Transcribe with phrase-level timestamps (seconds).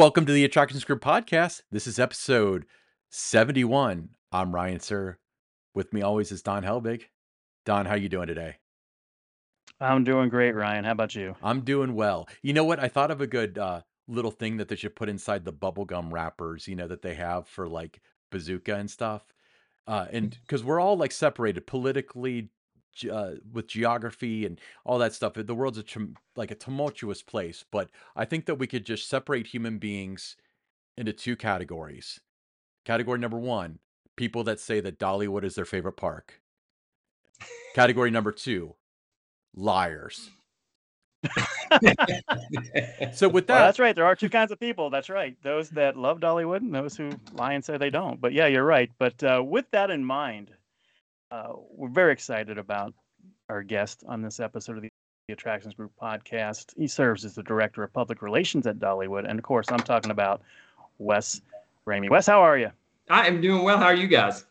[0.00, 1.60] Welcome to the Attractions Group podcast.
[1.70, 2.64] This is episode
[3.10, 4.08] 71.
[4.32, 5.18] I'm Ryan Sir.
[5.74, 7.02] With me always is Don Helbig.
[7.66, 8.56] Don, how you doing today?
[9.78, 10.84] I'm doing great, Ryan.
[10.84, 11.36] How about you?
[11.42, 12.30] I'm doing well.
[12.40, 12.80] You know what?
[12.80, 16.10] I thought of a good uh, little thing that they should put inside the bubblegum
[16.10, 19.34] wrappers, you know, that they have for like bazooka and stuff.
[19.86, 22.48] Uh, and because we're all like separated politically,
[23.10, 25.34] uh, with geography and all that stuff.
[25.34, 29.08] The world's a tum- like a tumultuous place, but I think that we could just
[29.08, 30.36] separate human beings
[30.96, 32.20] into two categories.
[32.84, 33.78] Category number one,
[34.16, 36.40] people that say that Dollywood is their favorite park.
[37.74, 38.74] Category number two,
[39.54, 40.30] liars.
[43.12, 43.96] So with Well, that, that's right.
[43.96, 44.90] There are two kinds of people.
[44.90, 45.36] That's right.
[45.42, 48.20] Those that love Dollywood and those who lie and say they don't.
[48.20, 48.90] But yeah, you're right.
[48.98, 50.52] But uh, with that in mind,
[51.30, 52.94] uh, we're very excited about
[53.48, 54.90] our guest on this episode of the,
[55.28, 56.74] Attractions Group podcast.
[56.76, 60.10] He serves as the director of public relations at Dollywood, and of course, I'm talking
[60.10, 60.42] about
[60.98, 61.40] Wes
[61.86, 62.10] Ramey.
[62.10, 62.70] Wes, how are you?
[63.08, 63.78] I am doing well.
[63.78, 64.44] How are you guys?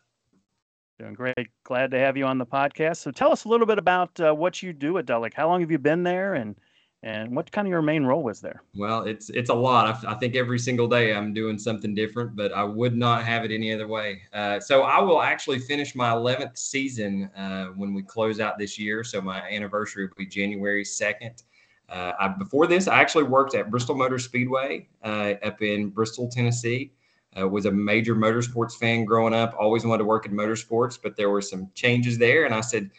[0.98, 1.50] Doing great.
[1.66, 2.98] Glad to have you on the podcast.
[2.98, 5.34] So tell us a little bit about uh, what you do at Dollywood.
[5.34, 6.56] How long have you been there, and
[7.02, 8.62] and what kind of your main role was there?
[8.76, 10.06] Well, it's it's a lot.
[10.06, 13.52] I think every single day I'm doing something different, but I would not have it
[13.52, 14.22] any other way.
[14.34, 18.78] Uh, so I will actually finish my 11th season uh, when we close out this
[18.78, 19.04] year.
[19.04, 21.44] So my anniversary will be January 2nd.
[21.88, 26.28] Uh, I, before this, I actually worked at Bristol Motor Speedway uh, up in Bristol,
[26.28, 26.92] Tennessee.
[27.40, 29.56] Uh, was a major motorsports fan growing up.
[29.58, 32.90] Always wanted to work in motorsports, but there were some changes there, and I said,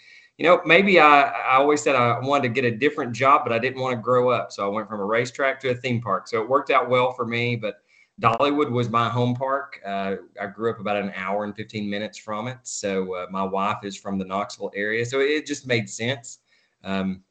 [0.40, 3.52] you know, maybe I, I always said I wanted to get a different job, but
[3.52, 4.50] I didn't want to grow up.
[4.50, 6.28] So I went from a racetrack to a theme park.
[6.28, 7.56] So it worked out well for me.
[7.56, 7.82] But
[8.22, 9.78] Dollywood was my home park.
[9.84, 12.56] Uh, I grew up about an hour and 15 minutes from it.
[12.62, 15.04] So uh, my wife is from the Knoxville area.
[15.04, 16.38] So it just made sense.
[16.84, 17.22] Um,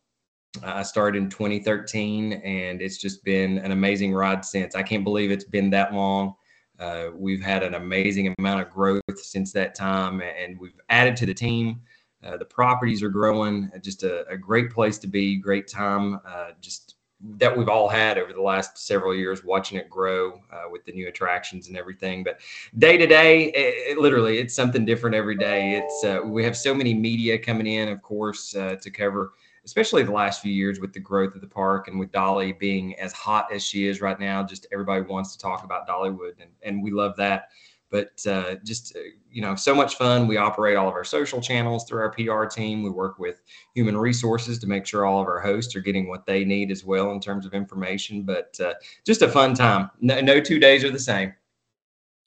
[0.61, 4.75] I started in 2013, and it's just been an amazing ride since.
[4.75, 6.35] I can't believe it's been that long.
[6.77, 11.25] Uh, we've had an amazing amount of growth since that time, and we've added to
[11.25, 11.81] the team.
[12.23, 13.71] Uh, the properties are growing.
[13.73, 15.35] uh, Just a, a great place to be.
[15.37, 16.19] Great time.
[16.25, 16.95] Uh, just
[17.37, 20.91] that we've all had over the last several years, watching it grow uh, with the
[20.93, 22.23] new attractions and everything.
[22.23, 22.39] But
[22.77, 25.75] day to day, it, it literally it's something different every day.
[25.75, 29.33] It's uh, we have so many media coming in, of course, uh, to cover.
[29.65, 32.97] Especially the last few years with the growth of the park and with Dolly being
[32.97, 36.49] as hot as she is right now, just everybody wants to talk about Dollywood, and,
[36.63, 37.49] and we love that
[37.89, 38.99] but uh, just uh,
[39.31, 42.45] you know so much fun we operate all of our social channels through our pr
[42.45, 43.41] team we work with
[43.73, 46.83] human resources to make sure all of our hosts are getting what they need as
[46.83, 48.73] well in terms of information but uh,
[49.05, 51.33] just a fun time no, no two days are the same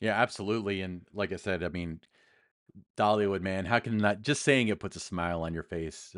[0.03, 0.81] yeah, absolutely.
[0.81, 2.00] And like I said, I mean,
[2.97, 6.17] Dollywood, man, how can that just saying it puts a smile on your face?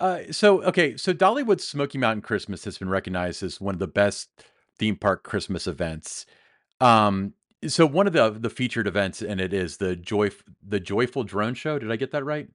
[0.00, 3.86] Uh, so, okay, so Dollywood Smoky Mountain Christmas has been recognized as one of the
[3.86, 4.30] best
[4.78, 6.24] theme park Christmas events.
[6.80, 7.34] Um,
[7.66, 10.30] so one of the the featured events in it is the joy
[10.62, 11.78] the joyful drone show.
[11.78, 12.48] Did I get that right?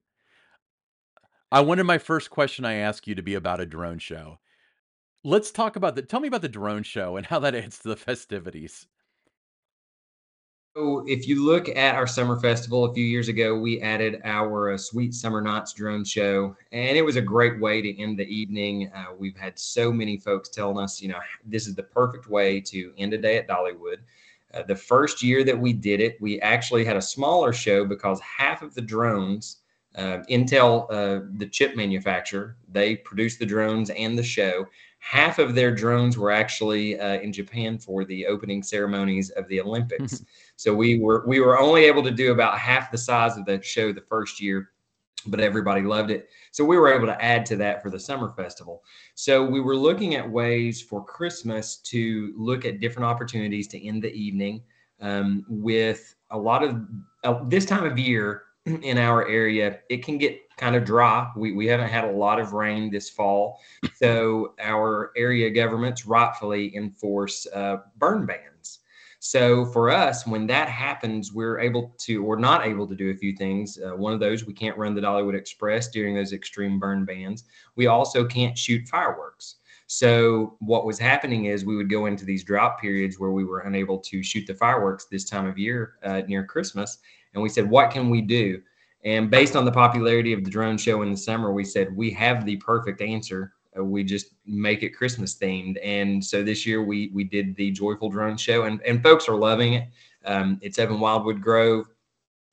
[1.52, 4.38] I wanted my first question I ask you to be about a drone show.
[5.22, 6.02] Let's talk about the.
[6.02, 8.86] Tell me about the drone show and how that adds to the festivities.
[10.76, 14.72] So if you look at our summer festival a few years ago, we added our
[14.72, 18.26] uh, Sweet Summer Nights drone show, and it was a great way to end the
[18.26, 18.90] evening.
[18.92, 22.60] Uh, we've had so many folks telling us, you know, this is the perfect way
[22.62, 23.98] to end a day at Dollywood.
[24.54, 28.20] Uh, the first year that we did it, we actually had a smaller show because
[28.20, 29.62] half of the drones,
[29.96, 34.66] uh, Intel, uh, the chip manufacturer, they produced the drones and the show.
[34.98, 39.60] Half of their drones were actually uh, in Japan for the opening ceremonies of the
[39.60, 40.24] Olympics.
[40.56, 43.60] So we were we were only able to do about half the size of the
[43.60, 44.70] show the first year,
[45.26, 46.28] but everybody loved it.
[46.52, 48.82] So we were able to add to that for the summer festival.
[49.14, 54.02] So we were looking at ways for Christmas to look at different opportunities to end
[54.02, 54.62] the evening
[55.00, 56.80] um, with a lot of
[57.24, 59.78] uh, this time of year in our area.
[59.88, 61.30] It can get kind of dry.
[61.36, 63.60] We we haven't had a lot of rain this fall,
[63.96, 68.53] so our area governments rightfully enforce uh, burn bans.
[69.26, 73.14] So for us, when that happens, we're able to, or not able to do a
[73.14, 73.78] few things.
[73.78, 77.44] Uh, one of those, we can't run the Dollywood Express during those extreme burn bans.
[77.74, 79.56] We also can't shoot fireworks.
[79.86, 83.60] So what was happening is we would go into these drought periods where we were
[83.60, 86.98] unable to shoot the fireworks this time of year uh, near Christmas,
[87.32, 88.60] and we said, what can we do?
[89.06, 92.10] And based on the popularity of the drone show in the summer, we said we
[92.10, 95.78] have the perfect answer uh, we just make it Christmas themed.
[95.82, 99.36] And so this year we we did the Joyful Drone Show, and and folks are
[99.36, 99.88] loving it.
[100.24, 101.86] Um, it's Evan Wildwood Grove.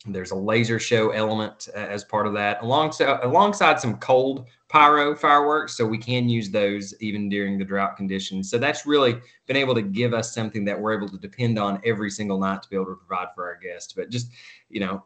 [0.06, 5.16] There's a laser show element uh, as part of that, alongside alongside some cold pyro
[5.16, 8.50] fireworks, so we can use those even during the drought conditions.
[8.50, 11.80] So that's really been able to give us something that we're able to depend on
[11.86, 13.94] every single night to be able to provide for our guests.
[13.94, 14.32] But just
[14.70, 15.04] you know,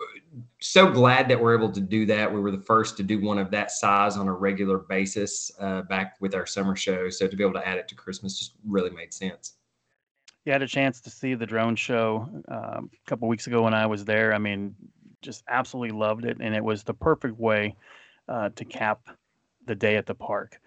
[0.61, 2.33] so glad that we're able to do that.
[2.33, 5.81] We were the first to do one of that size on a regular basis uh,
[5.83, 7.09] back with our summer show.
[7.09, 9.55] So to be able to add it to Christmas just really made sense.
[10.45, 13.73] You had a chance to see the drone show um, a couple weeks ago when
[13.73, 14.33] I was there.
[14.33, 14.75] I mean,
[15.21, 17.75] just absolutely loved it, and it was the perfect way
[18.29, 19.09] uh, to cap
[19.65, 20.59] the day at the park.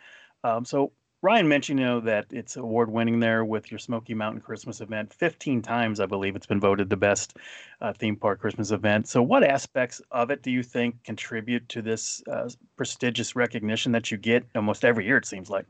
[0.42, 0.92] Um, so
[1.22, 5.12] Ryan mentioned, you know, that it's award winning there with your Smoky Mountain Christmas event.
[5.12, 7.36] 15 times, I believe, it's been voted the best
[7.81, 9.08] uh, theme park Christmas event.
[9.08, 14.10] So, what aspects of it do you think contribute to this uh, prestigious recognition that
[14.10, 15.16] you get almost every year?
[15.16, 15.66] It seems like.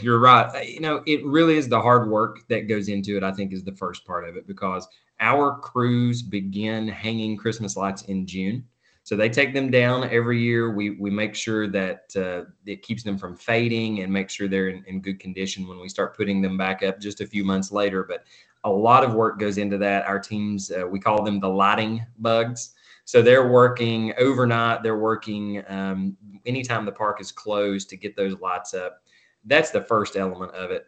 [0.00, 0.68] You're right.
[0.68, 3.64] You know, it really is the hard work that goes into it, I think, is
[3.64, 4.86] the first part of it because
[5.20, 8.64] our crews begin hanging Christmas lights in June.
[9.02, 10.70] So they take them down every year.
[10.70, 14.68] We, we make sure that uh, it keeps them from fading and make sure they're
[14.68, 17.72] in, in good condition when we start putting them back up just a few months
[17.72, 18.04] later.
[18.04, 18.24] But
[18.64, 20.06] a lot of work goes into that.
[20.06, 22.74] Our teams, uh, we call them the lighting bugs.
[23.06, 24.82] So they're working overnight.
[24.82, 26.14] They're working um,
[26.44, 29.02] anytime the park is closed to get those lights up
[29.44, 30.86] that's the first element of it.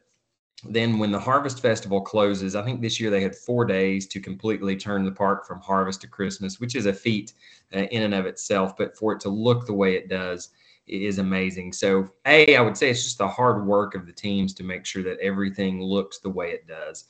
[0.64, 4.20] Then when the Harvest Festival closes, I think this year they had four days to
[4.20, 7.32] completely turn the park from harvest to Christmas, which is a feat
[7.74, 8.76] uh, in and of itself.
[8.76, 10.50] But for it to look the way it does
[10.86, 11.72] is amazing.
[11.72, 14.84] So, A, I would say it's just the hard work of the teams to make
[14.84, 17.04] sure that everything looks the way it does.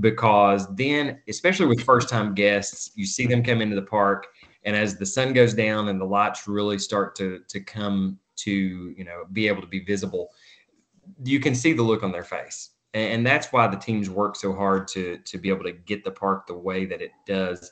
[0.00, 4.28] Because then, especially with first time guests, you see them come into the park,
[4.64, 8.50] and as the sun goes down and the lights really start to, to come to,
[8.96, 10.30] you know, be able to be visible
[11.24, 12.70] you can see the look on their face.
[12.94, 16.10] And that's why the teams work so hard to to be able to get the
[16.10, 17.70] park the way that it does.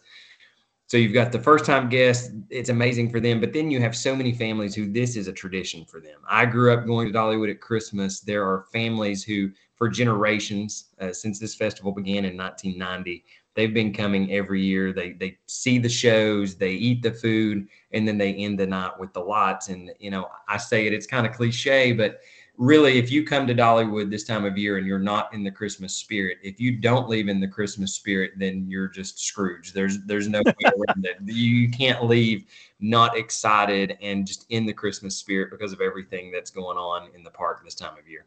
[0.89, 3.97] So you've got the first time guests, it's amazing for them, but then you have
[3.97, 6.21] so many families who this is a tradition for them.
[6.29, 8.21] I grew up going to Dollywood at Christmas.
[8.21, 13.25] There are families who, for generations, uh, since this festival began in 1990,
[13.57, 14.93] they've been coming every year.
[14.93, 18.93] They they see the shows, they eat the food, and then they end the night
[19.01, 19.69] with the lights.
[19.69, 22.21] And you know, I say it, it's kind of cliche, but
[22.59, 25.51] really, if you come to Dollywood this time of year and you're not in the
[25.51, 29.73] Christmas spirit, if you don't leave in the Christmas spirit, then you're just Scrooge.
[29.73, 31.19] There's there's no way around it.
[31.37, 32.47] You can't leave
[32.81, 37.23] not excited and just in the Christmas spirit because of everything that's going on in
[37.23, 38.27] the park this time of year.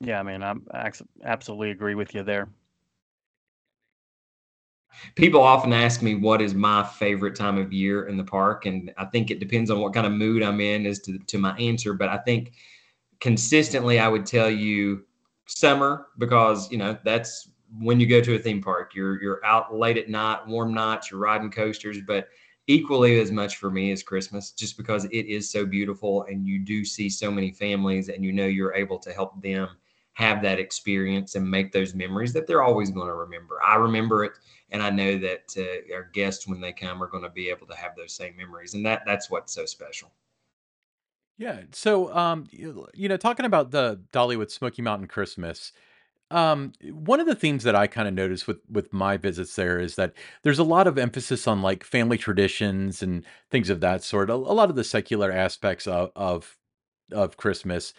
[0.00, 0.92] Yeah, I mean, I
[1.24, 2.48] absolutely agree with you there.
[5.14, 8.92] People often ask me what is my favorite time of year in the park, and
[8.96, 11.56] I think it depends on what kind of mood I'm in as to, to my
[11.56, 11.94] answer.
[11.94, 12.52] But I think
[13.20, 15.04] consistently, I would tell you
[15.46, 17.50] summer because you know that's
[17.80, 18.94] when you go to a theme park.
[18.94, 22.28] You're you're out late at night, warm nights, you're riding coasters, but
[22.66, 26.58] equally as much for me as Christmas, just because it is so beautiful and you
[26.58, 29.68] do see so many families, and you know you're able to help them
[30.12, 33.62] have that experience and make those memories that they're always going to remember.
[33.62, 34.32] I remember it,
[34.70, 37.68] and I know that uh, our guests, when they come, are going to be able
[37.68, 40.10] to have those same memories, and that that's what's so special.
[41.38, 41.60] Yeah.
[41.72, 45.72] So, um, you know, talking about the Dollywood Smoky Mountain Christmas,
[46.30, 49.80] um, one of the themes that I kind of noticed with with my visits there
[49.80, 50.14] is that
[50.44, 54.30] there's a lot of emphasis on like family traditions and things of that sort.
[54.30, 56.56] A, a lot of the secular aspects of of
[57.12, 57.94] of Christmas,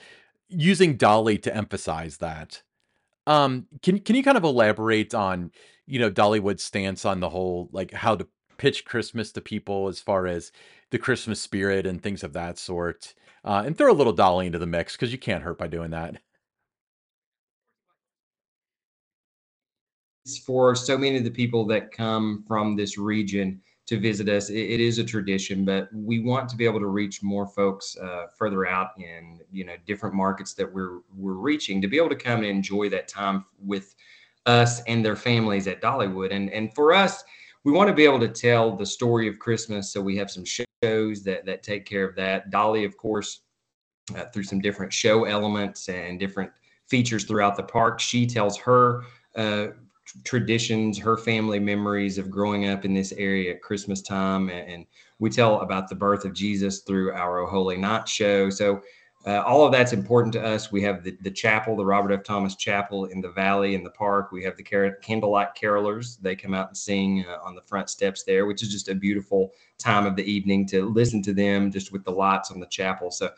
[0.50, 2.64] using Dolly to emphasize that.
[3.28, 5.52] Um, can can you kind of elaborate on,
[5.86, 10.00] you know, Dollywood's stance on the whole, like how to pitch Christmas to people as
[10.00, 10.52] far as
[10.92, 13.14] the Christmas spirit and things of that sort?
[13.44, 15.92] Uh, and throw a little Dolly into the mix because you can't hurt by doing
[15.92, 16.16] that.
[20.46, 24.60] For so many of the people that come from this region to visit us, it,
[24.60, 28.28] it is a tradition, but we want to be able to reach more folks uh,
[28.38, 32.16] further out in you know different markets that we're we're reaching to be able to
[32.16, 33.96] come and enjoy that time with
[34.46, 36.32] us and their families at Dollywood.
[36.32, 37.24] And and for us,
[37.64, 39.92] we want to be able to tell the story of Christmas.
[39.92, 40.46] So we have some
[40.84, 42.50] shows that that take care of that.
[42.50, 43.42] Dolly, of course,
[44.16, 46.52] uh, through some different show elements and different
[46.88, 49.04] features throughout the park, she tells her
[49.36, 49.68] uh,
[50.24, 54.86] traditions, her family memories of growing up in this area at Christmas time, and, and
[55.20, 58.50] we tell about the birth of Jesus through our Holy Night show.
[58.50, 58.82] So
[59.26, 60.72] uh, all of that's important to us.
[60.72, 62.24] We have the, the chapel, the Robert F.
[62.24, 64.32] Thomas Chapel in the valley in the park.
[64.32, 66.20] We have the car- candlelight carolers.
[66.22, 68.96] They come out and sing uh, on the front steps there, which is just a
[68.96, 72.68] beautiful time of the evening to listen to them just with the lights on the
[72.68, 73.12] chapel.
[73.12, 73.30] So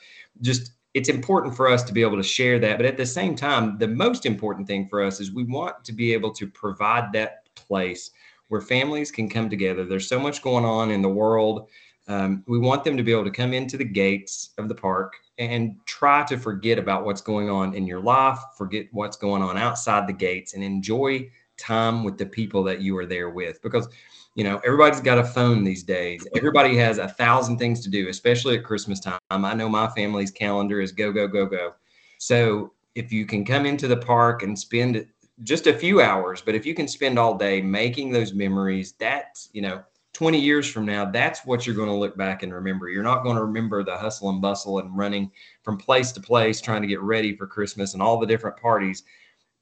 [0.42, 2.78] just it's important for us to be able to share that.
[2.78, 5.94] But at the same time, the most important thing for us is we want to
[5.94, 8.12] be able to provide that place
[8.50, 9.86] where families can come together.
[9.86, 11.70] There's so much going on in the world.
[12.08, 15.14] Um, we want them to be able to come into the gates of the park
[15.42, 19.58] and try to forget about what's going on in your life, forget what's going on
[19.58, 23.60] outside the gates, and enjoy time with the people that you are there with.
[23.64, 23.90] Because,
[24.36, 26.28] you know, everybody's got a phone these days.
[26.36, 29.20] Everybody has a thousand things to do, especially at Christmas time.
[29.32, 31.74] I know my family's calendar is go, go, go, go.
[32.20, 35.08] So if you can come into the park and spend
[35.42, 39.50] just a few hours, but if you can spend all day making those memories, that's,
[39.54, 39.82] you know,
[40.22, 42.88] 20 years from now, that's what you're going to look back and remember.
[42.90, 45.32] You're not going to remember the hustle and bustle and running
[45.64, 49.02] from place to place trying to get ready for Christmas and all the different parties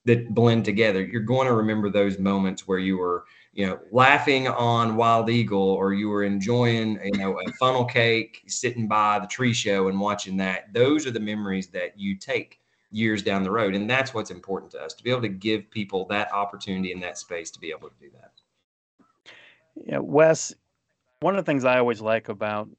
[0.04, 1.02] that blend together.
[1.02, 3.24] You're going to remember those moments where you were,
[3.54, 8.44] you know, laughing on Wild Eagle or you were enjoying, you know, a funnel cake,
[8.48, 10.74] sitting by the tree show and watching that.
[10.74, 12.60] Those are the memories that you take
[12.92, 13.76] years down the road.
[13.76, 17.02] And that's what's important to us to be able to give people that opportunity and
[17.02, 18.34] that space to be able to do that.
[19.76, 20.54] Yeah, Wes,
[21.22, 22.70] one of the things I always like about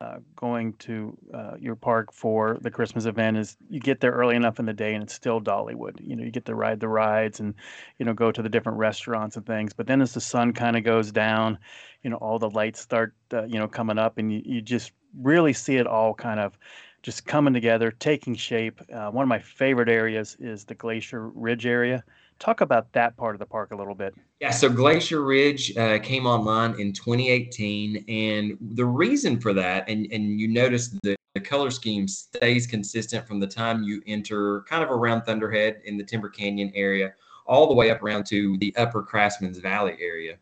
[0.00, 4.36] uh, going to uh, your park for the Christmas event is you get there early
[4.36, 6.00] enough in the day and it's still Dollywood.
[6.00, 7.54] You know, you get to ride the rides and,
[7.98, 9.72] you know, go to the different restaurants and things.
[9.72, 11.58] But then as the sun kind of goes down,
[12.02, 14.92] you know, all the lights start, uh, you know, coming up and you, you just
[15.20, 16.56] really see it all kind of
[17.02, 18.80] just coming together, taking shape.
[18.92, 22.04] Uh, one of my favorite areas is the Glacier Ridge area.
[22.38, 24.14] Talk about that part of the park a little bit.
[24.40, 30.06] Yeah, so Glacier Ridge uh, came online in 2018, and the reason for that, and
[30.12, 34.84] and you notice the, the color scheme stays consistent from the time you enter, kind
[34.84, 37.12] of around Thunderhead in the Timber Canyon area,
[37.44, 40.36] all the way up around to the Upper Craftsman's Valley area,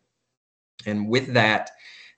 [0.84, 1.70] and with that,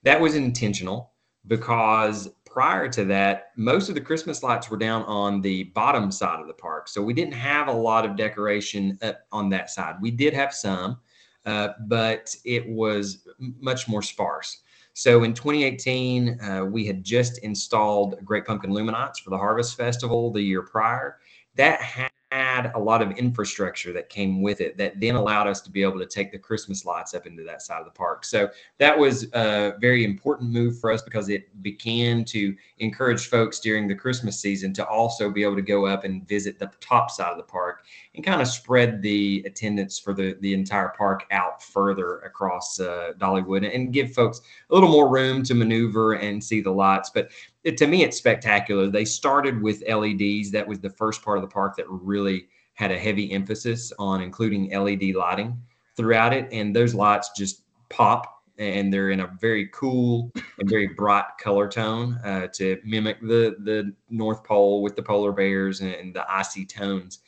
[0.03, 1.13] that was intentional
[1.47, 6.41] because prior to that, most of the Christmas lights were down on the bottom side
[6.41, 6.89] of the park.
[6.89, 9.95] So we didn't have a lot of decoration up on that side.
[10.01, 10.99] We did have some,
[11.47, 14.63] uh, but it was much more sparse.
[14.93, 20.33] So in 2018, uh, we had just installed Great Pumpkin LumiNights for the Harvest Festival
[20.33, 21.19] the year prior.
[21.55, 25.63] That had had a lot of infrastructure that came with it that then allowed us
[25.63, 28.25] to be able to take the Christmas lights up into that side of the park.
[28.25, 33.61] So that was a very important move for us because it began to encourage folks
[33.61, 37.11] during the Christmas season to also be able to go up and visit the top
[37.11, 37.85] side of the park
[38.19, 43.13] and kind of spread the attendance for the, the entire park out further across uh,
[43.17, 47.11] Dollywood and give folks a little more room to maneuver and see the lights.
[47.15, 47.31] But
[47.63, 48.89] it, to me, it's spectacular.
[48.89, 50.51] They started with LEDs.
[50.51, 54.21] That was the first part of the park that really had a heavy emphasis on
[54.21, 55.57] including LED lighting
[55.97, 56.49] throughout it.
[56.51, 61.69] And those lights just pop and they're in a very cool and very bright color
[61.69, 66.29] tone uh, to mimic the the North Pole with the polar bears and, and, the
[66.29, 67.21] icy tones.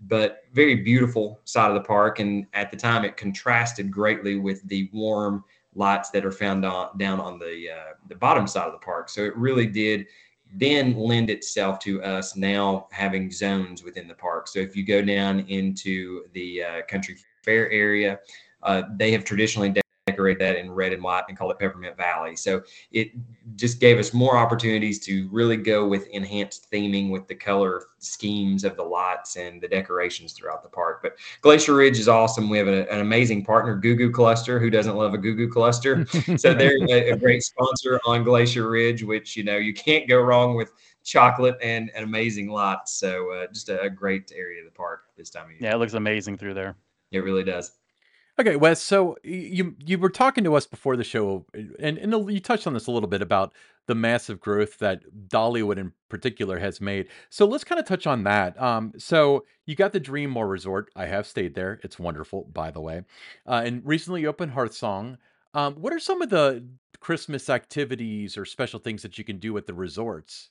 [0.00, 4.66] But very beautiful side of the park, and at the time it contrasted greatly with
[4.68, 8.72] the warm lights that are found on, down on the uh, the bottom side of
[8.72, 9.08] the park.
[9.08, 10.06] So it really did
[10.54, 14.48] then lend itself to us now having zones within the park.
[14.48, 18.18] So if you go down into the uh, country fair area,
[18.62, 19.74] uh, they have traditionally
[20.10, 22.36] decorate that in red and white and call it Peppermint Valley.
[22.36, 22.62] So
[22.92, 23.12] it
[23.56, 28.64] just gave us more opportunities to really go with enhanced theming with the color schemes
[28.64, 31.00] of the lights and the decorations throughout the park.
[31.02, 32.48] But Glacier Ridge is awesome.
[32.48, 34.58] We have a, an amazing partner, Goo Goo Cluster.
[34.58, 36.06] Who doesn't love a Goo Goo Cluster?
[36.36, 40.20] so they're a, a great sponsor on Glacier Ridge, which you know you can't go
[40.20, 40.72] wrong with
[41.04, 42.88] chocolate and an amazing lot.
[42.88, 45.60] So uh, just a, a, great area of the park this time of year.
[45.62, 46.76] Yeah, it looks amazing through there.
[47.12, 47.72] It really does.
[48.40, 48.80] Okay, Wes.
[48.80, 51.44] So you you were talking to us before the show,
[51.80, 53.52] and and you touched on this a little bit about
[53.86, 57.08] the massive growth that Dollywood in particular has made.
[57.30, 58.60] So let's kind of touch on that.
[58.60, 60.90] Um, so you got the Dream Dreammore Resort.
[60.94, 61.80] I have stayed there.
[61.82, 63.02] It's wonderful, by the way.
[63.46, 65.16] Uh, and recently opened HeartSong.
[65.54, 66.64] Um, what are some of the
[67.00, 70.50] Christmas activities or special things that you can do at the resorts?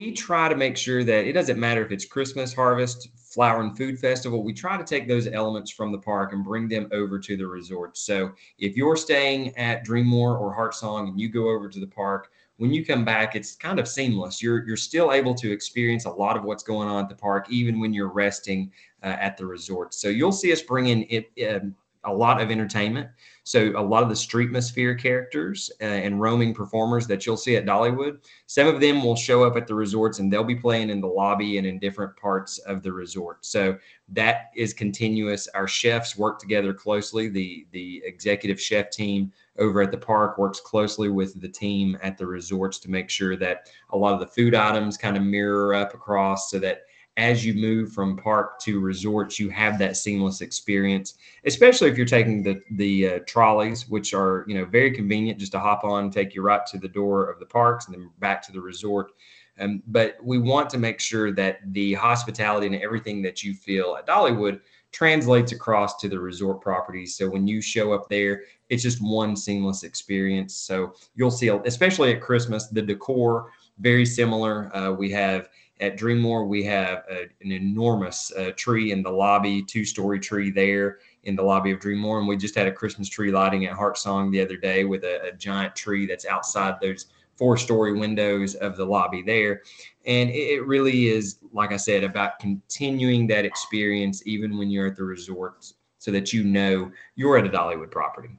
[0.00, 3.76] We try to make sure that it doesn't matter if it's Christmas, harvest, flower and
[3.76, 4.42] food festival.
[4.42, 7.46] We try to take those elements from the park and bring them over to the
[7.46, 7.96] resort.
[7.96, 12.30] So if you're staying at Dreammore or HeartSong and you go over to the park,
[12.58, 14.42] when you come back, it's kind of seamless.
[14.42, 17.50] You're you're still able to experience a lot of what's going on at the park,
[17.50, 18.72] even when you're resting
[19.02, 19.92] uh, at the resort.
[19.92, 21.66] So you'll see us bring in it, uh,
[22.06, 23.08] a lot of entertainment.
[23.44, 27.64] So a lot of the Streetmosphere characters uh, and roaming performers that you'll see at
[27.64, 31.00] Dollywood, some of them will show up at the resorts and they'll be playing in
[31.00, 33.46] the lobby and in different parts of the resort.
[33.46, 35.46] So that is continuous.
[35.48, 37.28] Our chefs work together closely.
[37.28, 42.18] The the executive chef team over at the park works closely with the team at
[42.18, 45.72] the resorts to make sure that a lot of the food items kind of mirror
[45.72, 46.82] up across so that
[47.16, 52.06] as you move from park to resorts, you have that seamless experience, especially if you're
[52.06, 56.10] taking the the uh, trolleys, which are you know very convenient just to hop on,
[56.10, 59.12] take you right to the door of the parks, and then back to the resort.
[59.58, 63.96] Um, but we want to make sure that the hospitality and everything that you feel
[63.98, 64.60] at Dollywood
[64.92, 67.16] translates across to the resort properties.
[67.16, 70.54] So when you show up there, it's just one seamless experience.
[70.54, 74.74] So you'll see, especially at Christmas, the decor very similar.
[74.74, 75.48] Uh, we have
[75.80, 80.50] at Dreammore, we have a, an enormous uh, tree in the lobby, two story tree
[80.50, 82.18] there in the lobby of Dreammore.
[82.18, 85.04] And we just had a Christmas tree lighting at Heart Song the other day with
[85.04, 87.06] a, a giant tree that's outside those
[87.36, 89.62] four story windows of the lobby there.
[90.06, 94.86] And it, it really is, like I said, about continuing that experience even when you're
[94.86, 98.30] at the resort so that you know you're at a Dollywood property.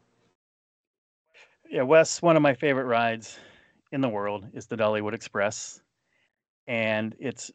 [1.69, 3.37] Yeah, Wes, one of my favorite rides
[3.91, 5.81] in the world is the Dollywood Express
[6.67, 7.51] and it's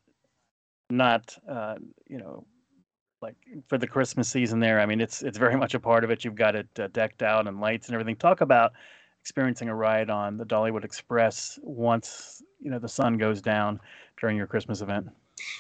[0.90, 1.76] not uh,
[2.09, 2.47] you know
[3.21, 3.37] like
[3.69, 4.81] for the Christmas season there.
[4.81, 6.25] I mean, it's it's very much a part of it.
[6.25, 8.16] You've got it uh, decked out and lights and everything.
[8.16, 8.73] Talk about
[9.21, 13.81] experiencing a ride on the Dollywood Express once you know the sun goes down
[14.21, 15.09] during your Christmas event.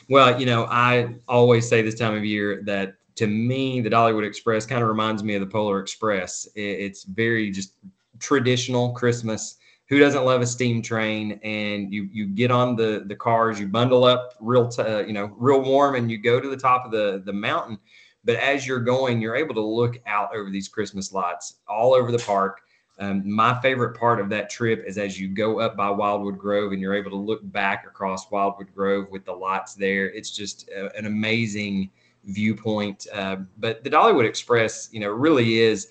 [0.08, 4.26] Well, you know, I always say this time of year that to me, the Dollywood
[4.26, 6.48] Express kind of reminds me of the Polar Express.
[6.54, 7.74] It's very just
[8.18, 9.56] traditional Christmas
[9.92, 11.38] who doesn't love a steam train?
[11.42, 15.12] And you you get on the the cars, you bundle up real t- uh, you
[15.12, 17.78] know real warm, and you go to the top of the the mountain.
[18.24, 22.10] But as you're going, you're able to look out over these Christmas lights all over
[22.10, 22.62] the park.
[23.00, 26.72] Um, my favorite part of that trip is as you go up by Wildwood Grove
[26.72, 30.08] and you're able to look back across Wildwood Grove with the lights there.
[30.10, 31.90] It's just a, an amazing
[32.24, 33.08] viewpoint.
[33.12, 35.88] Uh, but the Dollywood Express, you know, really is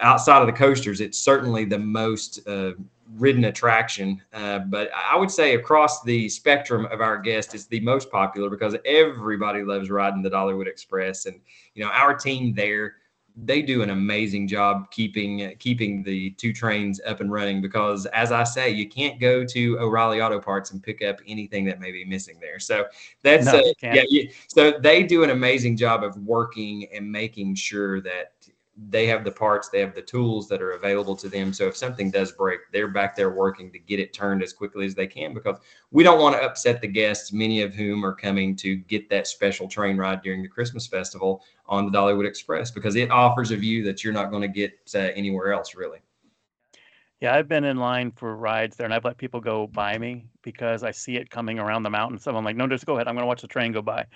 [0.00, 1.00] outside of the coasters.
[1.00, 2.72] It's certainly the most uh,
[3.16, 4.20] ridden attraction.
[4.32, 8.48] Uh, but I would say across the spectrum of our guests, it's the most popular
[8.48, 11.26] because everybody loves riding the Dollywood Express.
[11.26, 11.40] And,
[11.74, 12.96] you know, our team there,
[13.34, 18.30] they do an amazing job keeping keeping the two trains up and running because as
[18.30, 21.92] I say, you can't go to O'Reilly Auto Parts and pick up anything that may
[21.92, 22.58] be missing there.
[22.58, 22.84] So
[23.22, 27.54] that's no, uh, yeah, you, so they do an amazing job of working and making
[27.54, 28.32] sure that
[28.76, 31.52] they have the parts, they have the tools that are available to them.
[31.52, 34.86] So if something does break, they're back there working to get it turned as quickly
[34.86, 35.58] as they can because
[35.90, 39.26] we don't want to upset the guests, many of whom are coming to get that
[39.26, 43.56] special train ride during the Christmas festival on the Dollywood Express because it offers a
[43.56, 45.98] view that you're not going to get uh, anywhere else, really.
[47.20, 50.26] Yeah, I've been in line for rides there and I've let people go by me
[50.42, 52.18] because I see it coming around the mountain.
[52.18, 53.06] So I'm like, no, just go ahead.
[53.06, 54.06] I'm going to watch the train go by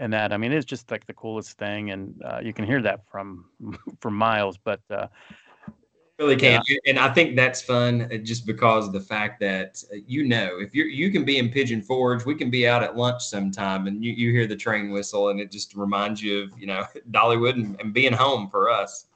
[0.00, 0.32] and that.
[0.32, 3.44] I mean, it's just like the coolest thing, and uh, you can hear that from
[4.00, 4.58] for miles.
[4.58, 5.06] But uh,
[6.18, 6.78] really can, yeah.
[6.86, 10.58] and I think that's fun uh, just because of the fact that uh, you know
[10.58, 13.86] if you you can be in Pigeon Forge, we can be out at lunch sometime,
[13.86, 16.84] and you you hear the train whistle, and it just reminds you of you know
[17.10, 19.06] Dollywood and, and being home for us.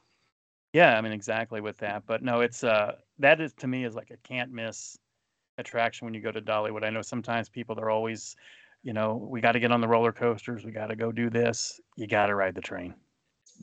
[0.75, 2.05] Yeah, I mean exactly with that.
[2.07, 4.99] But no, it's uh that is to me is like a can't miss
[5.57, 6.85] attraction when you go to Dollywood.
[6.85, 8.37] I know sometimes people are always
[8.85, 10.65] you know, we got to get on the roller coasters.
[10.65, 11.81] We got to go do this.
[11.97, 12.95] You got to ride the train.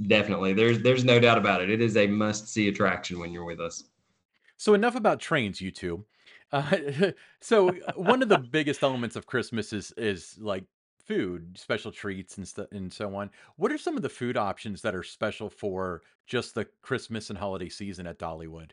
[0.07, 0.53] Definitely.
[0.53, 1.69] There's there's no doubt about it.
[1.69, 3.83] It is a must see attraction when you're with us.
[4.57, 6.05] So enough about trains, you two.
[6.51, 6.75] Uh,
[7.39, 10.65] so one of the biggest elements of Christmas is is like
[11.05, 13.29] food, special treats and stuff and so on.
[13.57, 17.37] What are some of the food options that are special for just the Christmas and
[17.37, 18.71] holiday season at Dollywood?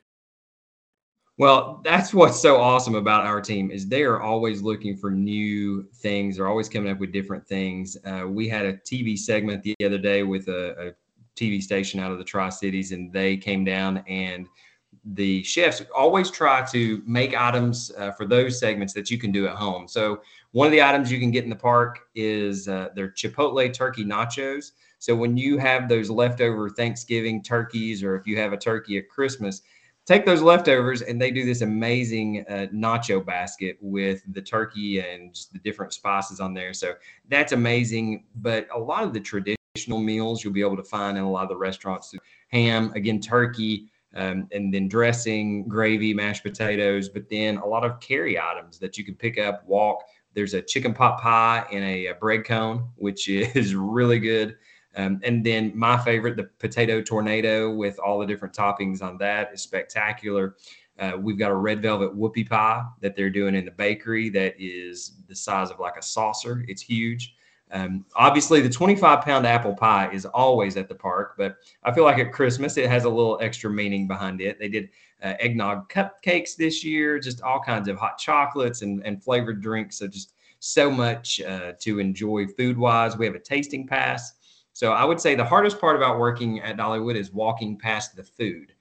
[1.39, 5.85] Well, that's what's so awesome about our team is they are always looking for new
[5.95, 6.37] things.
[6.37, 7.97] They're always coming up with different things.
[8.05, 10.93] Uh, we had a TV segment the other day with a, a
[11.37, 14.49] TV station out of the Tri Cities, and they came down and
[15.15, 19.47] the chefs always try to make items uh, for those segments that you can do
[19.47, 19.87] at home.
[19.87, 20.21] So
[20.51, 24.05] one of the items you can get in the park is uh, their Chipotle turkey
[24.05, 24.73] nachos.
[24.99, 29.09] So when you have those leftover Thanksgiving turkeys, or if you have a turkey at
[29.09, 29.63] Christmas,
[30.09, 35.35] take those leftovers and they do this amazing uh, nacho basket with the turkey and
[35.35, 36.73] just the different spices on there.
[36.73, 36.95] So
[37.29, 38.25] that's amazing.
[38.37, 41.43] But a lot of the traditional meals you'll be able to find in a lot
[41.43, 42.15] of the restaurants
[42.49, 43.91] ham, again, turkey.
[44.15, 48.97] Um, and then dressing, gravy, mashed potatoes, but then a lot of carry items that
[48.97, 50.03] you can pick up, walk.
[50.33, 54.57] There's a chicken pot pie and a, a bread cone, which is really good.
[54.99, 59.51] Um, and then my favorite, the potato tornado with all the different toppings on that
[59.55, 60.57] is spectacular.
[60.99, 64.55] Uh, we've got a red velvet whoopie pie that they're doing in the bakery that
[64.59, 66.65] is the size of like a saucer.
[66.67, 67.37] It's huge.
[67.71, 72.05] Um, obviously, the 25 pound apple pie is always at the park, but I feel
[72.05, 74.59] like at Christmas it has a little extra meaning behind it.
[74.59, 74.89] They did
[75.23, 79.99] uh, eggnog cupcakes this year, just all kinds of hot chocolates and, and flavored drinks.
[79.99, 83.17] So just so much uh, to enjoy food wise.
[83.17, 84.33] We have a tasting pass.
[84.79, 88.23] So I would say the hardest part about working at Dollywood is walking past the
[88.23, 88.73] food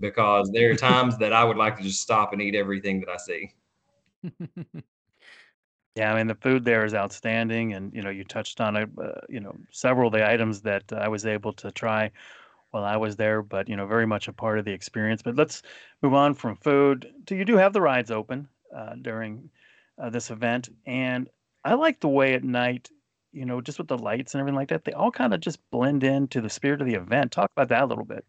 [0.00, 3.08] because there are times that I would like to just stop and eat everything that
[3.08, 3.54] I see.
[5.94, 8.90] Yeah, I mean the food there is outstanding, and you know you touched on it.
[9.02, 12.10] Uh, you know several of the items that I was able to try
[12.72, 15.22] while I was there, but you know very much a part of the experience.
[15.22, 15.62] But let's
[16.02, 19.48] move on from food to you do have the rides open uh, during
[19.98, 21.30] uh, this event, and
[21.64, 22.90] I like the way at night,
[23.36, 25.58] you know, just with the lights and everything like that, they all kind of just
[25.70, 27.32] blend into the spirit of the event.
[27.32, 28.24] Talk about that a little bit.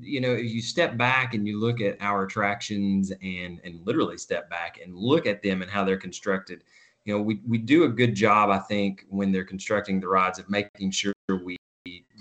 [0.00, 4.16] you know, if you step back and you look at our attractions and and literally
[4.18, 6.64] step back and look at them and how they're constructed.
[7.04, 10.38] You know, we we do a good job, I think, when they're constructing the rides
[10.38, 11.56] of making sure we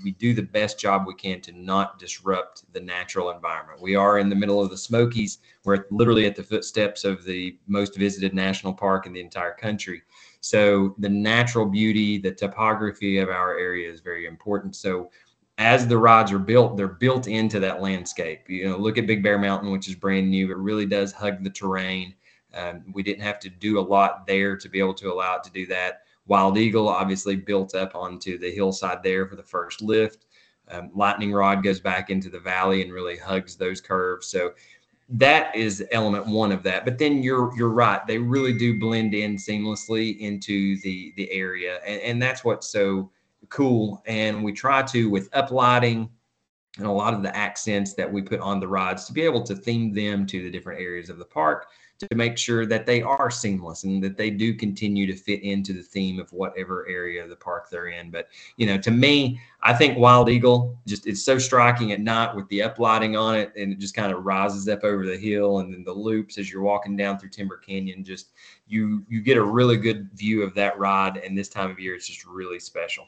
[0.03, 3.81] we do the best job we can to not disrupt the natural environment.
[3.81, 5.39] We are in the middle of the Smokies.
[5.65, 10.01] We're literally at the footsteps of the most visited national park in the entire country.
[10.41, 14.75] So the natural beauty, the topography of our area is very important.
[14.75, 15.09] So
[15.57, 18.49] as the rides are built, they're built into that landscape.
[18.49, 20.49] You know, look at Big Bear Mountain, which is brand new.
[20.49, 22.15] It really does hug the terrain.
[22.53, 25.43] Um, we didn't have to do a lot there to be able to allow it
[25.43, 26.03] to do that.
[26.27, 30.25] Wild Eagle obviously built up onto the hillside there for the first lift.
[30.69, 34.27] Um, Lightning Rod goes back into the valley and really hugs those curves.
[34.27, 34.53] So
[35.09, 36.85] that is element one of that.
[36.85, 41.79] But then you're you're right; they really do blend in seamlessly into the the area,
[41.85, 43.09] and, and that's what's so
[43.49, 44.03] cool.
[44.05, 46.09] And we try to with uplighting
[46.77, 49.43] and a lot of the accents that we put on the rides to be able
[49.43, 51.67] to theme them to the different areas of the park
[51.99, 55.73] to make sure that they are seamless and that they do continue to fit into
[55.73, 58.09] the theme of whatever area of the park they're in.
[58.09, 62.33] But you know, to me, I think Wild Eagle just it's so striking at night
[62.33, 65.59] with the uplighting on it, and it just kind of rises up over the hill,
[65.59, 68.03] and then the loops as you're walking down through Timber Canyon.
[68.03, 68.29] Just
[68.67, 71.95] you you get a really good view of that ride, and this time of year,
[71.95, 73.07] it's just really special.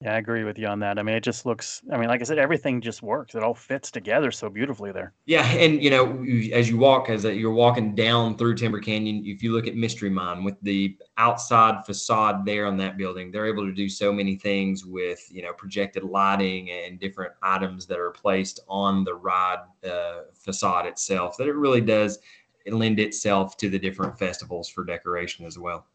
[0.00, 0.96] Yeah, I agree with you on that.
[0.96, 1.82] I mean, it just looks.
[1.92, 3.34] I mean, like I said, everything just works.
[3.34, 5.12] It all fits together so beautifully there.
[5.26, 9.42] Yeah, and you know, as you walk, as you're walking down through Timber Canyon, if
[9.42, 13.66] you look at Mystery Mine with the outside facade there on that building, they're able
[13.66, 18.12] to do so many things with you know projected lighting and different items that are
[18.12, 21.36] placed on the ride uh, facade itself.
[21.38, 22.20] That it really does
[22.68, 25.86] lend itself to the different festivals for decoration as well.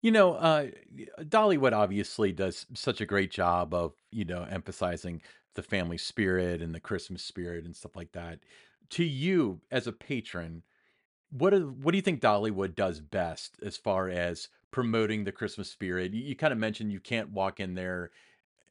[0.00, 0.66] You know, uh,
[1.20, 5.22] Dollywood obviously does such a great job of, you know, emphasizing
[5.54, 8.38] the family spirit and the Christmas spirit and stuff like that.
[8.90, 10.62] To you as a patron,
[11.30, 15.70] what do, what do you think Dollywood does best as far as promoting the Christmas
[15.70, 16.14] spirit?
[16.14, 18.10] You, you kind of mentioned you can't walk in there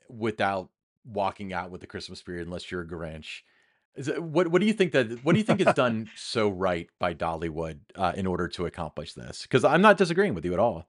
[0.10, 0.70] without
[1.06, 3.42] walking out with the Christmas spirit unless you're a Grinch.
[3.96, 6.50] Is it, what what do you think that what do you think is done so
[6.50, 9.42] right by Dollywood uh, in order to accomplish this?
[9.42, 10.86] Because I'm not disagreeing with you at all.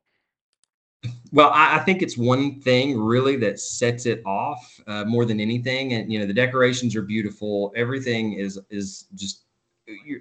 [1.33, 5.41] Well, I, I think it's one thing really that sets it off uh, more than
[5.41, 5.95] anything.
[5.95, 7.73] And you know, the decorations are beautiful.
[7.77, 9.43] Everything is is just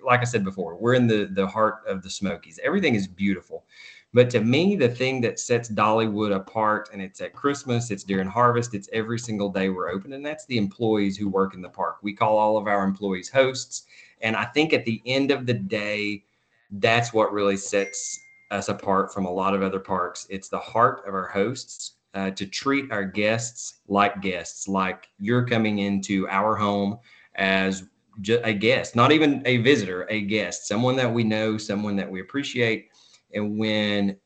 [0.05, 0.75] like I said before.
[0.75, 2.59] We're in the the heart of the Smokies.
[2.63, 3.65] Everything is beautiful.
[4.13, 8.27] But to me, the thing that sets Dollywood apart, and it's at Christmas, it's during
[8.27, 11.69] harvest, it's every single day we're open, and that's the employees who work in the
[11.69, 11.97] park.
[12.01, 13.83] We call all of our employees hosts.
[14.21, 16.23] And I think at the end of the day,
[16.71, 18.19] that's what really sets
[18.51, 20.27] us apart from a lot of other parks.
[20.29, 25.45] It's the heart of our hosts uh, to treat our guests like guests, like you're
[25.45, 26.97] coming into our home
[27.35, 27.83] as
[28.21, 32.09] ju- a guest, not even a visitor, a guest, someone that we know, someone that
[32.09, 32.89] we appreciate.
[33.33, 34.17] And when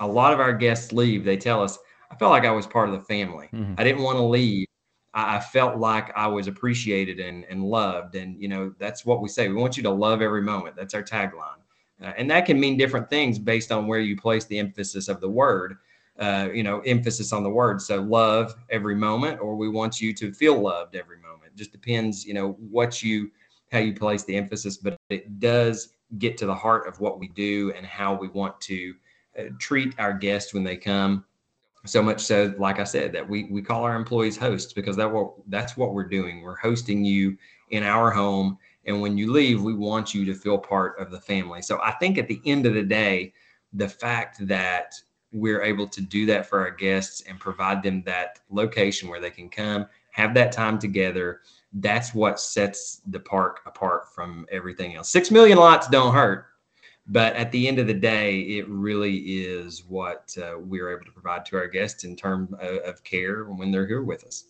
[0.00, 1.78] a lot of our guests leave, they tell us,
[2.10, 3.48] I felt like I was part of the family.
[3.54, 3.74] Mhm.
[3.78, 4.66] I didn't want to leave.
[5.14, 8.16] I, I felt like I was appreciated and, and loved.
[8.16, 9.48] And, you know, that's what we say.
[9.48, 10.76] We want you to love every moment.
[10.76, 11.61] That's our tagline.
[12.02, 15.20] Uh, and that can mean different things based on where you place the emphasis of
[15.20, 15.76] the word.
[16.18, 17.80] Uh, you know, emphasis on the word.
[17.80, 21.56] So love every moment, or we want you to feel loved every moment.
[21.56, 23.30] Just depends, you know, what you
[23.72, 27.28] how you place the emphasis, but it does get to the heart of what we
[27.28, 28.94] do and how we want to
[29.38, 31.24] uh, treat our guests when they come.
[31.86, 35.10] So much so, like I said, that we we call our employees hosts because that
[35.10, 36.42] what that's what we're doing.
[36.42, 37.36] We're hosting you
[37.70, 41.20] in our home and when you leave, we want you to feel part of the
[41.20, 41.62] family.
[41.62, 43.32] So I think at the end of the day,
[43.72, 44.94] the fact that
[45.32, 49.30] we're able to do that for our guests and provide them that location where they
[49.30, 51.40] can come, have that time together,
[51.74, 55.08] that's what sets the park apart from everything else.
[55.08, 56.46] Six million lots don't hurt.
[57.06, 61.10] But at the end of the day, it really is what uh, we're able to
[61.10, 64.44] provide to our guests in terms of, of care when they're here with us.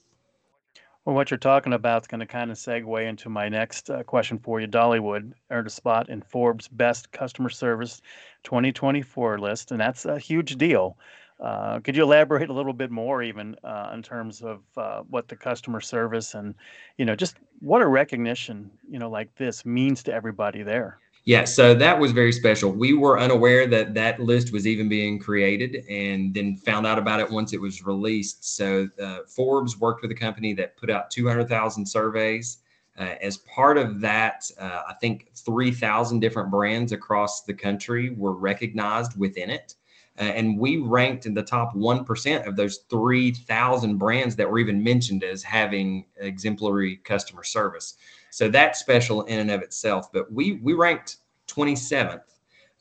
[1.04, 4.02] Well, what you're talking about is going to kind of segue into my next uh,
[4.04, 4.66] question for you.
[4.68, 8.00] Dollywood earned a spot in Forbes' Best Customer Service
[8.44, 10.98] 2024 list, and that's a huge deal.
[11.40, 15.26] Uh, could you elaborate a little bit more, even uh, in terms of uh, what
[15.28, 16.54] the customer service and,
[16.98, 21.01] you know, just what a recognition, you know, like this means to everybody there?
[21.24, 22.72] Yeah, so that was very special.
[22.72, 27.20] We were unaware that that list was even being created and then found out about
[27.20, 28.56] it once it was released.
[28.56, 32.58] So uh, Forbes worked with a company that put out 200,000 surveys.
[32.98, 38.34] Uh, as part of that, uh, I think 3,000 different brands across the country were
[38.34, 39.76] recognized within it.
[40.18, 44.82] Uh, and we ranked in the top 1% of those 3,000 brands that were even
[44.82, 47.94] mentioned as having exemplary customer service.
[48.32, 50.10] So that's special in and of itself.
[50.10, 51.18] But we we ranked
[51.48, 52.22] 27th.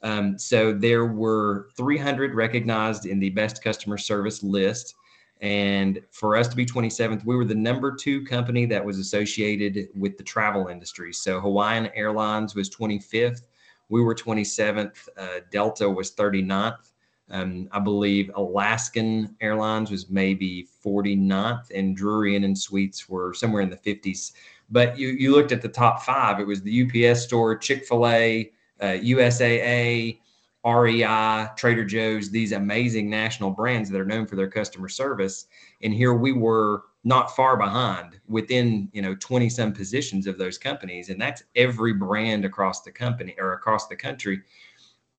[0.01, 4.95] Um, so there were 300 recognized in the best customer service list.
[5.41, 9.89] And for us to be 27th, we were the number two company that was associated
[9.93, 11.11] with the travel industry.
[11.11, 13.41] So Hawaiian Airlines was 25th.
[13.89, 15.09] We were 27th.
[15.17, 16.91] Uh, Delta was 39th.
[17.29, 23.61] Um, I believe Alaskan Airlines was maybe 49th, and Drury Inn and Suites were somewhere
[23.61, 24.33] in the 50s.
[24.71, 26.39] But you you looked at the top five.
[26.39, 30.19] It was the UPS store, Chick Fil A, uh, USAA,
[30.65, 32.31] REI, Trader Joe's.
[32.31, 35.47] These amazing national brands that are known for their customer service.
[35.83, 40.57] And here we were not far behind within you know 20 some positions of those
[40.57, 44.41] companies and that's every brand across the company or across the country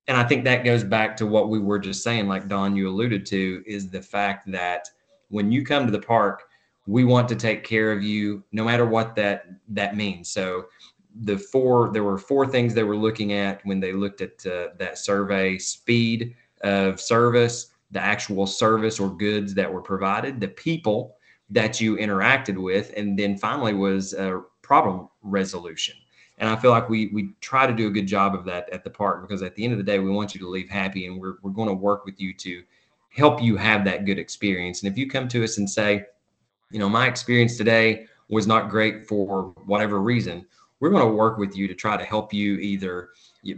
[0.07, 2.89] and i think that goes back to what we were just saying like don you
[2.89, 4.89] alluded to is the fact that
[5.29, 6.45] when you come to the park
[6.87, 10.29] we want to take care of you no matter what that that means.
[10.31, 10.67] So
[11.21, 14.69] the four there were four things they were looking at when they looked at uh,
[14.79, 21.17] that survey speed of service the actual service or goods that were provided the people
[21.51, 25.95] that you interacted with and then finally was a problem resolution.
[26.39, 28.83] And i feel like we we try to do a good job of that at
[28.83, 31.07] the park because at the end of the day we want you to leave happy
[31.07, 32.63] and we're, we're going to work with you to
[33.11, 34.83] help you have that good experience.
[34.83, 36.07] And if you come to us and say
[36.73, 40.47] you know, my experience today was not great for whatever reason.
[40.81, 43.11] We're going to work with you to try to help you either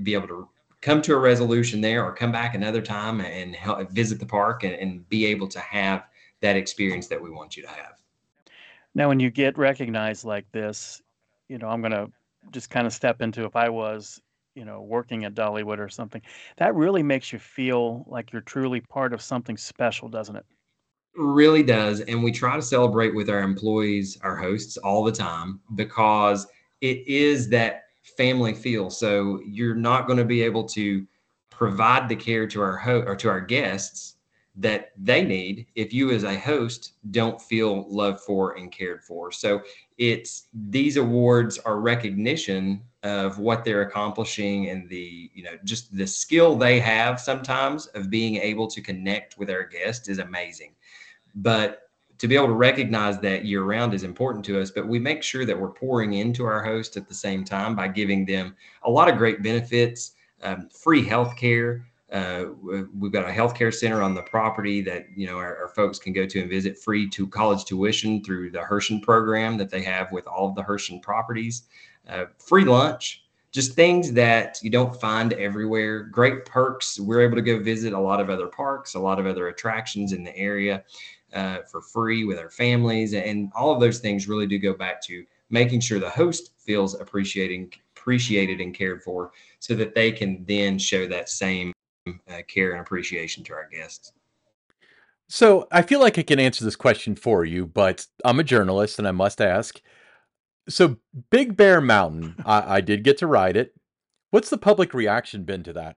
[0.02, 0.48] be able to
[0.80, 4.64] come to a resolution there or come back another time and help visit the park
[4.64, 6.04] and, and be able to have
[6.40, 8.02] that experience that we want you to have.
[8.94, 11.00] Now, when you get recognized like this,
[11.48, 12.10] you know, I'm going to
[12.50, 14.20] just kind of step into if I was,
[14.54, 16.20] you know, working at Dollywood or something,
[16.58, 20.44] that really makes you feel like you're truly part of something special, doesn't it?
[21.16, 22.00] Really does.
[22.00, 26.46] And we try to celebrate with our employees, our hosts all the time because
[26.80, 27.84] it is that
[28.16, 28.90] family feel.
[28.90, 31.06] So you're not going to be able to
[31.50, 34.16] provide the care to our host or to our guests
[34.56, 39.32] that they need if you as a host don't feel loved for and cared for.
[39.32, 39.62] So
[39.98, 46.06] it's these awards are recognition of what they're accomplishing and the you know just the
[46.06, 50.74] skill they have sometimes of being able to connect with our guests is amazing
[51.34, 51.84] but
[52.18, 55.22] to be able to recognize that year round is important to us, but we make
[55.22, 58.90] sure that we're pouring into our host at the same time by giving them a
[58.90, 61.86] lot of great benefits, um, free health care.
[62.12, 65.98] Uh, we've got a healthcare center on the property that you know our, our, folks
[65.98, 69.82] can go to and visit free to college tuition through the Herschend program that they
[69.82, 71.64] have with all of the Herschend properties.
[72.08, 76.04] Uh, free lunch, just things that you don't find everywhere.
[76.04, 77.00] Great perks.
[77.00, 80.12] We're able to go visit a lot of other parks, a lot of other attractions
[80.12, 80.84] in the area
[81.34, 83.14] uh, for free with our families.
[83.14, 86.94] And all of those things really do go back to making sure the host feels
[87.00, 91.72] appreciating, appreciated and cared for so that they can then show that same
[92.06, 94.12] uh, care and appreciation to our guests.
[95.28, 98.98] So I feel like I can answer this question for you, but I'm a journalist
[98.98, 99.80] and I must ask.
[100.68, 100.98] So
[101.30, 103.74] Big Bear Mountain, I, I did get to ride it.
[104.30, 105.96] What's the public reaction been to that?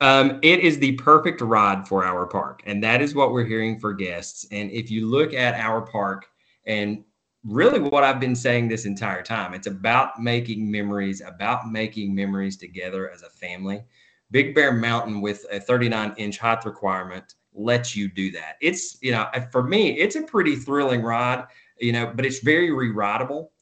[0.00, 3.78] Um, it is the perfect ride for our park, and that is what we're hearing
[3.78, 4.46] for guests.
[4.50, 6.26] And if you look at our park,
[6.66, 7.04] and
[7.44, 12.56] really what I've been saying this entire time, it's about making memories, about making memories
[12.56, 13.82] together as a family.
[14.30, 18.56] Big Bear Mountain with a 39 inch height requirement lets you do that.
[18.62, 21.44] It's, you know, for me, it's a pretty thrilling ride,
[21.78, 23.52] you know, but it's very re-rideable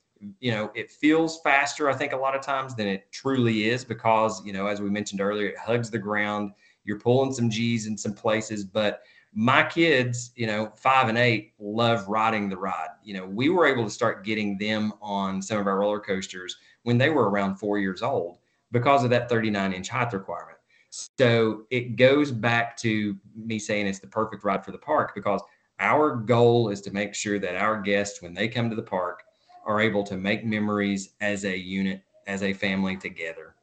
[0.41, 3.85] you know, it feels faster, I think, a lot of times than it truly is
[3.85, 6.53] because, you know, as we mentioned earlier, it hugs the ground.
[6.85, 9.03] You're pulling some G's in some places, but
[9.35, 12.89] my kids, you know, five and eight, love riding the ride.
[13.05, 16.57] You know, we were able to start getting them on some of our roller coasters
[16.83, 18.39] when they were around four years old
[18.73, 20.59] because of that 39 inch height requirement.
[20.91, 25.43] So it goes back to me saying it's the perfect ride for the park because
[25.81, 29.23] Our goal is to make sure that our guests, when they come to the park,
[29.69, 33.55] are able to make memories as a unit, as a family together.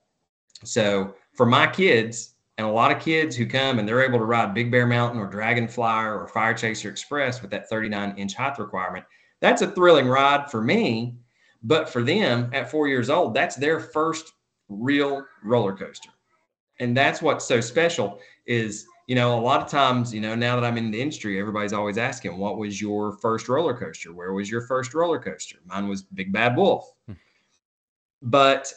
[0.63, 4.25] So for my kids, and a lot of kids who come and they're able to
[4.25, 8.57] ride Big Bear Mountain or Dragonflier or Fire Chaser Express with that 39 inch height
[8.57, 9.03] requirement,
[9.41, 11.17] that's a thrilling ride for me.
[11.63, 14.33] But for them at four years old, that's their first
[14.69, 16.11] real roller coaster.
[16.79, 20.55] And that's what's so special is, you know, a lot of times, you know, now
[20.55, 24.13] that I'm in the industry, everybody's always asking, what was your first roller coaster?
[24.13, 25.57] Where was your first roller coaster?
[25.65, 26.91] Mine was Big Bad Wolf.
[27.05, 27.13] Hmm.
[28.21, 28.73] but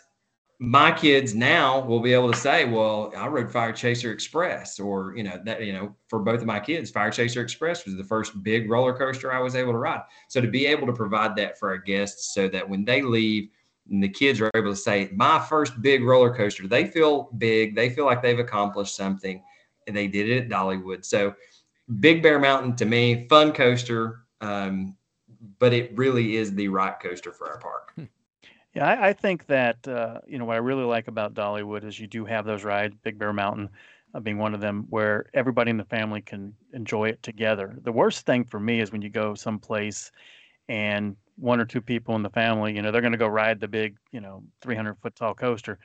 [0.60, 5.22] my kids now will be able to say, well, I rode FireChaser Express, or, you
[5.22, 8.68] know, that, you know, for both of my kids, FireChaser Express was the first big
[8.68, 10.02] roller coaster I was able to ride.
[10.26, 13.50] So to be able to provide that for our guests so that when they leave,
[13.88, 17.76] and the kids are able to say, my first big roller coaster, they feel big,
[17.76, 19.40] they feel like they've accomplished something,
[19.88, 21.04] and they did it at Dollywood.
[21.04, 21.34] So
[22.00, 24.96] Big Bear Mountain to me, fun coaster, um,
[25.58, 27.92] but it really is the right coaster for our park.
[27.96, 28.04] Hmm.
[28.74, 31.98] Yeah, I, I think that uh, you know what I really like about Dollywood is
[31.98, 33.70] you do have those rides, Big Bear Mountain
[34.14, 37.76] uh, being one of them, where everybody in the family can enjoy it together.
[37.82, 40.10] The worst thing for me is when you go someplace
[40.68, 43.60] and one or two people in the family, you know, they're going to go ride
[43.60, 45.78] the big, you know, 300 foot tall coaster,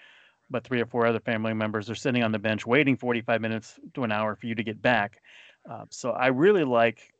[0.53, 3.79] but three or four other family members are sitting on the bench waiting 45 minutes
[3.95, 5.19] to an hour for you to get back.
[5.69, 7.11] Uh, so I really like,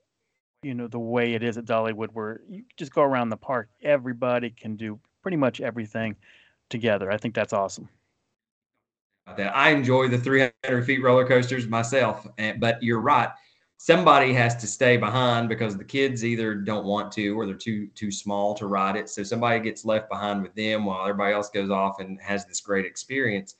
[0.62, 3.70] you know, the way it is at Dollywood, where you just go around the park,
[3.82, 6.16] everybody can do pretty much everything
[6.70, 7.12] together.
[7.12, 7.90] I think that's awesome.
[9.36, 12.28] That I enjoy the 300 feet roller coasters myself,
[12.60, 13.30] but you're right.
[13.86, 17.88] Somebody has to stay behind because the kids either don't want to or they're too
[17.88, 19.10] too small to ride it.
[19.10, 22.62] So somebody gets left behind with them while everybody else goes off and has this
[22.62, 23.56] great experience.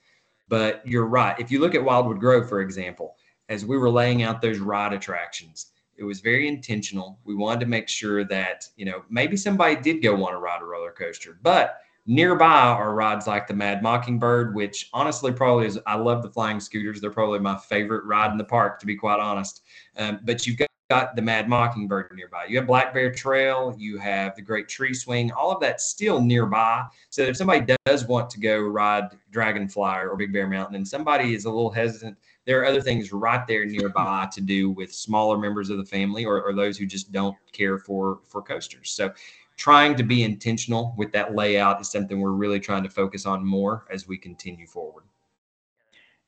[0.48, 1.38] But you're right.
[1.38, 3.16] If you look at Wildwood Grove, for example,
[3.50, 7.18] as we were laying out those ride attractions, it was very intentional.
[7.24, 10.62] We wanted to make sure that, you know, maybe somebody did go want to ride
[10.62, 15.78] a roller coaster, but nearby are rides like the Mad Mockingbird, which honestly probably is,
[15.86, 17.00] I love the flying scooters.
[17.00, 19.62] They're probably my favorite ride in the park, to be quite honest.
[19.96, 22.44] Um, but you've got, got the Mad Mockingbird nearby.
[22.46, 26.20] You have Black Bear Trail, you have the Great Tree Swing, all of that's still
[26.20, 26.84] nearby.
[27.08, 31.34] So if somebody does want to go ride Dragonflier or Big Bear Mountain and somebody
[31.34, 35.38] is a little hesitant, there are other things right there nearby to do with smaller
[35.38, 38.90] members of the family or, or those who just don't care for for coasters.
[38.90, 39.10] So
[39.56, 43.46] trying to be intentional with that layout is something we're really trying to focus on
[43.46, 45.04] more as we continue forward.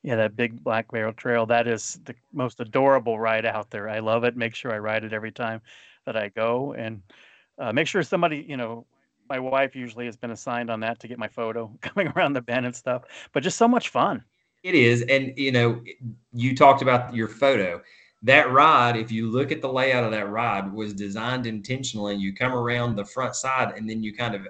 [0.03, 3.89] Yeah, that big Black Bear Trail, that is the most adorable ride out there.
[3.89, 4.37] I love it.
[4.37, 5.61] Make sure I ride it every time
[6.05, 7.03] that I go and
[7.59, 8.87] uh, make sure somebody, you know,
[9.29, 12.41] my wife usually has been assigned on that to get my photo coming around the
[12.41, 14.25] bend and stuff, but just so much fun.
[14.63, 15.03] It is.
[15.03, 15.83] And, you know,
[16.33, 17.83] you talked about your photo.
[18.23, 22.17] That ride, if you look at the layout of that ride, was designed intentionally.
[22.17, 24.49] You come around the front side and then you kind of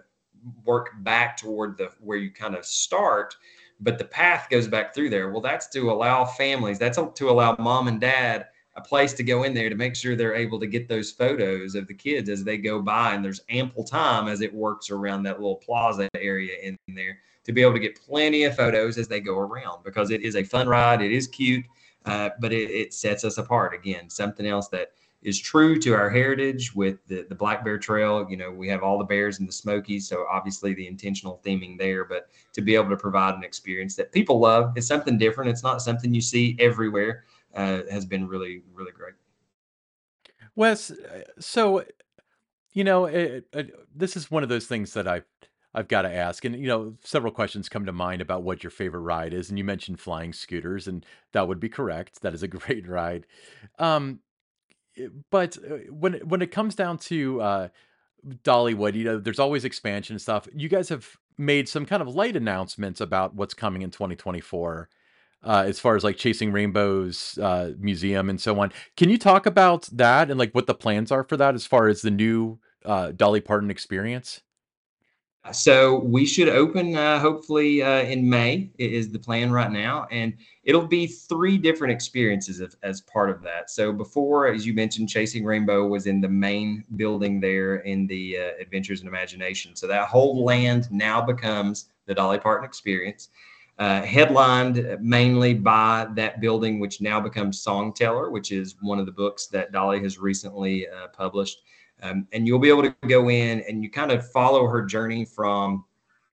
[0.65, 3.35] work back toward the where you kind of start,
[3.81, 5.31] but the path goes back through there.
[5.31, 9.43] Well, that's to allow families, that's to allow mom and dad a place to go
[9.45, 12.45] in there to make sure they're able to get those photos of the kids as
[12.45, 13.15] they go by.
[13.15, 17.53] And there's ample time as it works around that little plaza area in there to
[17.53, 20.45] be able to get plenty of photos as they go around because it is a
[20.45, 21.01] fun ride.
[21.01, 21.65] It is cute,
[22.07, 23.75] uh, but it, it, sets us apart.
[23.75, 24.93] Again, something else that
[25.23, 28.27] is true to our heritage with the, the Black Bear Trail.
[28.29, 31.77] You know, we have all the bears and the Smokies, so obviously the intentional theming
[31.79, 35.51] there, but to be able to provide an experience that people love, it's something different.
[35.51, 37.25] It's not something you see everywhere.
[37.55, 39.15] Uh, has been really, really great.
[40.57, 41.83] Wes, uh, so
[42.75, 45.23] you know, it, it, this is one of those things that I
[45.77, 46.45] I've got to ask.
[46.45, 49.51] And, you know, several questions come to mind about what your favorite ride is.
[49.51, 52.23] And you mentioned flying scooters, and that would be correct.
[52.23, 53.27] That is a great ride.
[53.79, 54.21] Um,
[54.99, 57.69] eh, but uh, when it- when it comes down to uh,
[58.45, 60.49] Dollywood, you know, there's always expansion and stuff.
[60.55, 64.89] You guys have made some kind of light announcements about what's coming in 2024,
[65.45, 68.73] uh, as far as like Chasing Rainbows uh, Museum and so on.
[68.97, 71.89] Can you talk about that and like what the plans are for that as far
[71.89, 74.43] as the new uh, Dolly Parton experience?
[75.53, 80.35] So we should open uh, hopefully uh, in May is the plan right now, and
[80.65, 83.71] it'll be three different experiences as, part of that.
[83.71, 88.39] So before, as you mentioned, Chasing Rainbow was in the main building there in the
[88.39, 89.77] uh, Adventures in Imagination.
[89.77, 93.29] So that whole land now becomes the Dolly Parton experience,
[93.79, 99.13] uh, headlined mainly by that building, which now becomes Songteller, which is one of the
[99.13, 101.59] books that Dolly has recently uh, published.
[102.03, 105.25] Um, and you'll be able to go in and you kind of follow her journey
[105.25, 105.85] from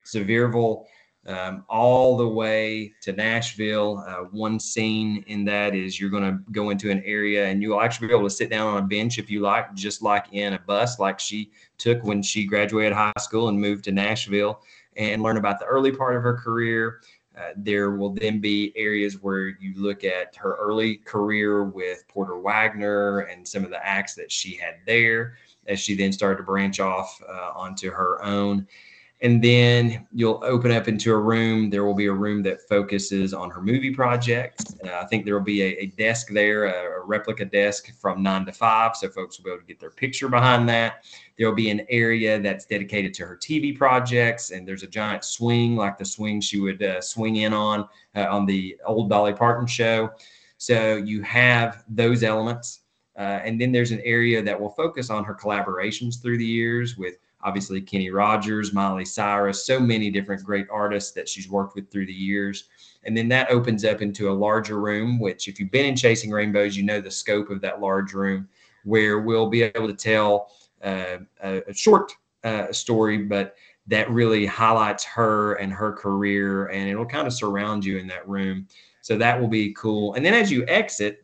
[0.04, 0.84] Sevierville
[1.26, 4.04] um, all the way to Nashville.
[4.06, 7.80] Uh, one scene in that is you're going to go into an area and you'll
[7.80, 10.52] actually be able to sit down on a bench if you like, just like in
[10.52, 14.60] a bus, like she took when she graduated high school and moved to Nashville
[14.96, 17.00] and learn about the early part of her career.
[17.36, 22.38] Uh, there will then be areas where you look at her early career with Porter
[22.38, 25.36] Wagoner and some of the acts that she had there
[25.66, 28.66] as she then started to branch off uh, onto her own.
[29.24, 31.70] And then you'll open up into a room.
[31.70, 34.76] There will be a room that focuses on her movie projects.
[34.84, 38.22] Uh, I think there will be a, a desk there, a, a, replica desk from
[38.22, 38.96] nine to five.
[38.96, 41.06] So folks will be able to get their picture behind that.
[41.38, 44.50] There will be an area that's dedicated to her TV projects.
[44.50, 48.26] And there's a giant swing, like the swing she would uh, swing in on uh,
[48.28, 50.10] on the old Dolly Parton show.
[50.58, 52.80] So you have those elements.
[53.16, 56.96] Uh, and then there's an area that will focus on her collaborations through the years
[56.96, 61.90] with obviously Kenny Rogers, Miley Cyrus, so many different great artists that she's worked with
[61.90, 62.64] through the years.
[63.04, 66.30] And then that opens up into a larger room, which, if you've been in Chasing
[66.30, 68.48] Rainbows, you know the scope of that large room
[68.84, 70.50] where we'll be able to tell
[70.82, 72.12] uh, a, a, short
[72.44, 73.56] uh, story, but
[73.86, 78.26] that really highlights her and her career, and it'll kind of surround you in that
[78.28, 78.66] room.
[79.00, 80.14] So that will be cool.
[80.14, 81.23] And then as you exit,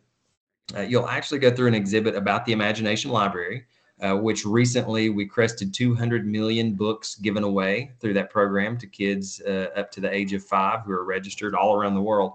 [0.75, 3.65] uh, you'll actually go through an exhibit about the Imagination Library
[4.01, 9.41] uh, which recently we crested 200 million books given away through that program to kids
[9.47, 12.33] uh, up to the age of five who are registered all around the world.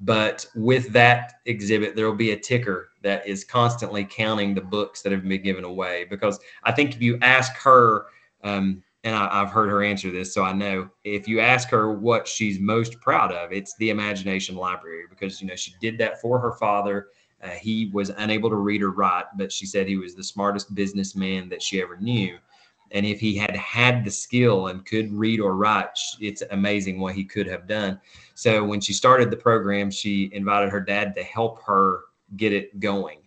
[0.00, 5.02] But with that exhibit, there will be a ticker that is constantly counting the books
[5.02, 6.04] that have been given away.
[6.04, 8.06] Because I think if you ask her,
[8.44, 11.92] um, and I, have heard her answer this, so I know if you ask her
[11.92, 16.20] what she's most proud of, it's the Imagination Library because you know she did that
[16.20, 17.08] for her father
[17.42, 20.74] uh, he was unable to read or write, but she said he was the smartest
[20.74, 22.38] businessman that she ever knew.
[22.90, 27.14] And if he had had the skill and could read or write, it's amazing what
[27.14, 28.00] he could have done.
[28.34, 32.04] So when she started the program, she invited her dad to help her
[32.36, 33.18] get it going.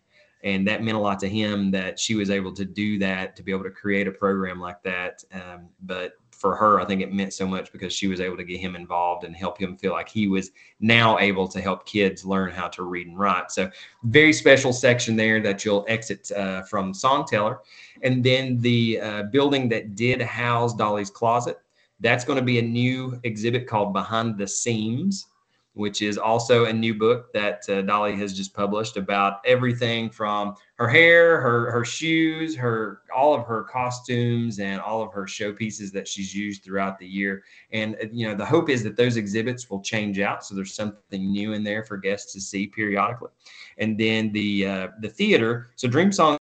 [0.44, 3.44] And that meant a lot to him that she was able to do that, to
[3.44, 5.24] be able to create a program like that.
[5.32, 8.44] Um, but for her, I think it meant so much because she was able to
[8.44, 12.26] get him involved and help him feel like he was now able to help kids
[12.26, 13.52] learn how to read and write.
[13.52, 13.70] So,
[14.04, 17.60] very special section there that you'll exit uh, from Songteller.
[18.02, 21.60] And then the uh, building that did house Dolly's Closet,
[22.00, 25.28] that's going to be a new exhibit called Behind the Seams
[25.74, 30.56] which is also a new book that uh, Dolly has just published about everything from
[30.76, 35.92] her hair, her her shoes, her all of her costumes, and all of her showpieces
[35.94, 37.44] that she's used throughout the year.
[37.72, 40.74] And uh, you know, the hope is that those exhibits will change out, so there's
[40.74, 43.32] something new in there for guests to see periodically.
[43.78, 46.38] And then the uh, the theater, so DreamSong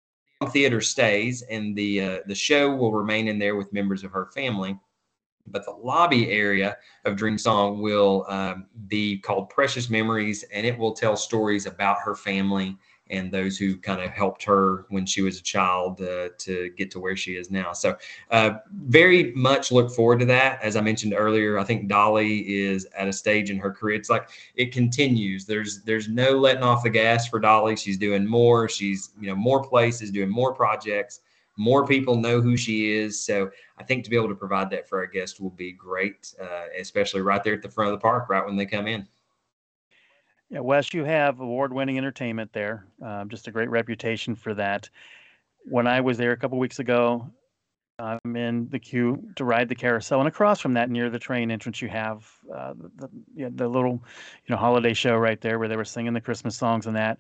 [0.52, 4.28] Theater stays, and the uh, the show will remain in there with members of her
[4.34, 4.80] family
[5.52, 10.94] but the lobby area of DreamSong will um, be called Precious Memories, and it will
[10.94, 12.78] tell stories about her family
[13.10, 16.92] and those who kind of helped her when she was a child uh, to get
[16.92, 17.74] to where she is now.
[17.74, 17.98] So,
[18.32, 20.62] uh, very much look forward to that.
[20.62, 23.96] As I mentioned earlier, I think Dolly is at a stage in her career.
[23.96, 25.46] It's like it continues.
[25.46, 27.76] There's there's no letting off the gas for Dolly.
[27.76, 28.70] She's doing more.
[28.70, 31.22] She's you know more places, doing more projects
[31.60, 33.22] more people know who she is.
[33.22, 36.34] So I think to be able to provide that for our guests will be great,
[36.42, 39.06] uh, especially right there at the front of the park, right when they come in.
[40.50, 42.86] Yeah, Wes, you have award-winning entertainment there.
[43.04, 44.90] Um, just a great reputation for that.
[45.66, 47.30] When I was there a couple weeks ago,
[48.00, 51.52] I'm in the queue to ride the carousel, and across from that, near the train
[51.52, 54.02] entrance, you have uh, the the, the little,
[54.46, 57.18] you know, holiday show right there where they were singing the Christmas songs and that.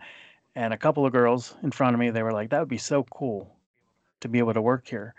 [0.55, 2.77] And a couple of girls in front of me, they were like, "That would be
[2.77, 3.58] so cool
[4.21, 5.13] to be able to work here.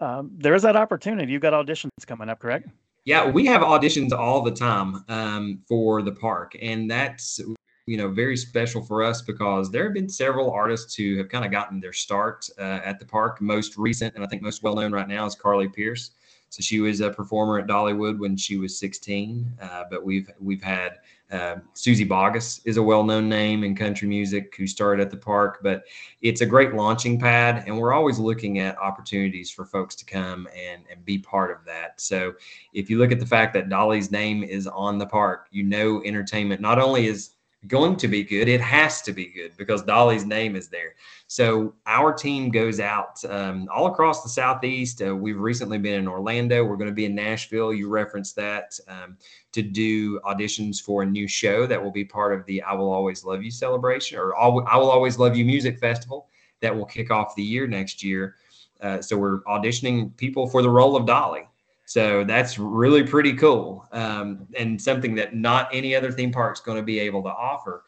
[0.00, 1.32] Um, there is that opportunity.
[1.32, 2.68] You've got auditions coming up, correct?
[3.04, 7.40] Yeah, we have auditions all the time um, for the park, and that's
[7.86, 11.44] you know very special for us because there have been several artists who have kind
[11.44, 13.40] of gotten their start uh, at the park.
[13.40, 16.12] Most recent, and I think most well known right now, is Carly Pearce.
[16.52, 19.50] So she was a performer at Dollywood when she was 16.
[19.58, 20.98] Uh, but we've we've had
[21.30, 25.60] uh, Suzy Bogguss is a well-known name in country music who started at the park.
[25.62, 25.84] But
[26.20, 30.46] it's a great launching pad, and we're always looking at opportunities for folks to come
[30.54, 31.98] and and be part of that.
[31.98, 32.34] So
[32.74, 36.02] if you look at the fact that Dolly's name is on the park, you know
[36.04, 37.30] entertainment not only is
[37.66, 38.48] going to be good.
[38.48, 40.94] It has to be good because Dolly's name is there.
[41.28, 45.00] So our team goes out um, all across the Southeast.
[45.00, 46.64] Uh, we've recently been in Orlando.
[46.64, 47.72] We're going to be in Nashville.
[47.72, 49.16] You referenced that um,
[49.52, 52.92] to do auditions for a new show that will be part of the I Will
[52.92, 56.28] Always Love You celebration or I Will Always Love You Music Festival
[56.60, 58.36] that will kick off the year next year.
[58.80, 61.46] Uh, so we're auditioning people for the role of Dolly.
[61.84, 66.60] So that's really pretty cool um, and something that not any other theme park is
[66.60, 67.84] going to be able to offer.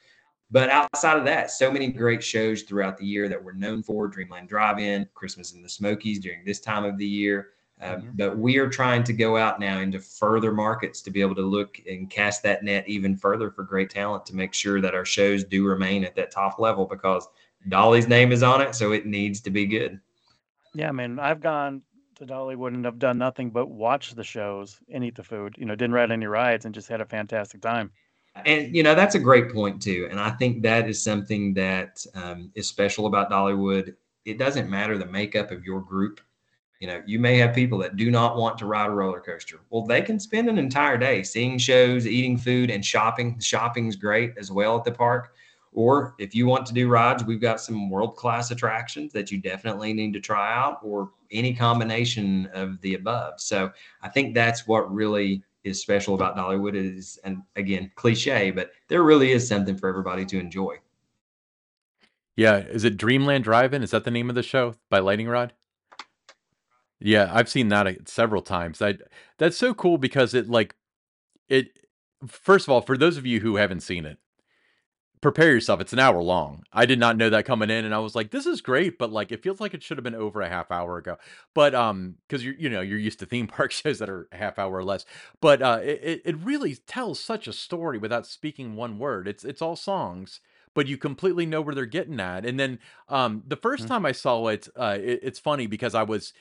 [0.50, 4.06] But outside of that, so many great shows throughout the year that we're known for
[4.06, 7.48] Dreamland Drive In, Christmas in the Smokies during this time of the year.
[7.80, 8.10] Uh, mm-hmm.
[8.14, 11.42] But we are trying to go out now into further markets to be able to
[11.42, 15.04] look and cast that net even further for great talent to make sure that our
[15.04, 17.26] shows do remain at that top level because
[17.68, 19.98] Dolly's name is on it, so it needs to be good.
[20.74, 21.82] Yeah, I mean, I've gone
[22.20, 25.54] Dollywood and have done nothing but watch the shows and eat the food.
[25.58, 27.90] You know, didn't ride any rides and just had a fantastic time.
[28.44, 32.04] And you know that's a great point too and i think that is something that
[32.14, 33.94] um, is special about dollywood.
[34.24, 36.20] It doesn't matter the makeup of your group.
[36.80, 39.60] You know you may have people that do not want to ride a roller coaster.
[39.70, 43.38] Well they can spend an entire day seeing shows eating food and shopping.
[43.38, 45.34] Shopping's great as well at the park
[45.74, 49.38] or if you want to do rides we've got some world class attractions that you
[49.38, 53.70] definitely need to try out or any combination of the above so
[54.02, 59.02] i think that's what really is special about Dollywood is, and again, cliche, but there
[59.02, 60.76] really is something for everybody to enjoy.
[62.36, 63.82] Yeah, is it Dreamland Drive-In?
[63.82, 65.52] Is that the name of the show by Lightning Rod?
[67.00, 68.80] Yeah, I've seen that uh, several times.
[68.80, 68.94] I
[69.38, 70.74] that's so cool because it like
[71.48, 71.78] it.
[72.26, 74.18] First of all, for those of you who haven't seen it,
[75.24, 75.80] prepare yourself.
[75.80, 76.64] It's an hour long.
[76.70, 79.10] I did not know that coming in, and I was like, "This is great," but
[79.10, 81.16] like, it feels like it should have been over a half hour ago.
[81.54, 84.36] But um, because you're you know you're used to theme park shows that are a
[84.36, 85.06] half hour or less.
[85.40, 89.26] But uh, it it really tells such a story without speaking one word.
[89.26, 90.40] It's it's all songs,
[90.74, 92.44] but you completely know where they're getting at.
[92.44, 93.86] And then um, the 1st mm-hmm.
[93.86, 96.34] time I saw it, uh, it, it's funny because I was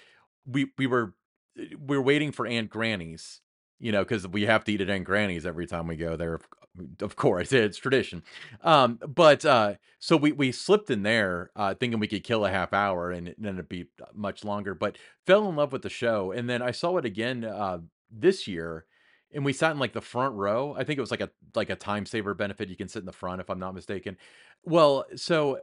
[0.46, 1.14] we we were
[1.56, 3.40] we were waiting for Aunt Granny's
[3.80, 6.40] you know, because we have to eat at Aunt Granny's every time we go there.
[7.02, 8.24] Of course, it's tradition.
[8.62, 12.50] Um, but uh, so we we slipped in there, uh, thinking we could kill a
[12.50, 14.74] half hour, and it ended up be uh, much longer.
[14.74, 17.80] But fell in love with the show, and then I saw it again uh,
[18.12, 18.86] this year,
[19.34, 20.76] and we sat in like the front row.
[20.78, 22.70] I think it was like a like a time saver benefit.
[22.70, 24.18] You can sit in the front if I'm not mistaken.
[24.64, 25.60] Well, so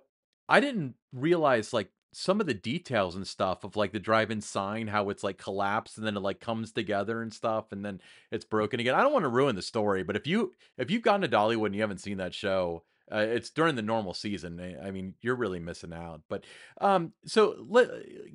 [0.49, 4.89] I didn't realize like some of the details and stuff of like the drive-in sign,
[4.89, 8.01] how it's like collapsed and then it like comes together and stuff, and then
[8.31, 8.95] it's broken again.
[8.95, 11.67] I don't want to ruin the story, but if you if you've gone to Dollywood
[11.67, 12.83] and you haven't seen that show,
[13.13, 14.61] uh, it's during the normal season.
[14.61, 16.23] Eh, I mean, you're really missing out.
[16.29, 16.45] But
[16.81, 17.89] um, so let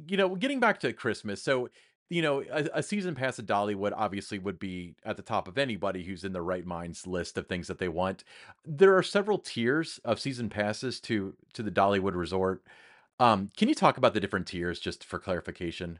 [0.07, 1.69] you know, getting back to Christmas, so
[2.09, 5.57] you know, a, a, season pass at Dollywood obviously would be at the top of
[5.57, 8.23] anybody who's in the right minds list of things that they want.
[8.63, 12.63] There are several tiers of season passes to to the Dollywood Resort.
[13.19, 15.99] Um, can you talk about the different tiers just for clarification?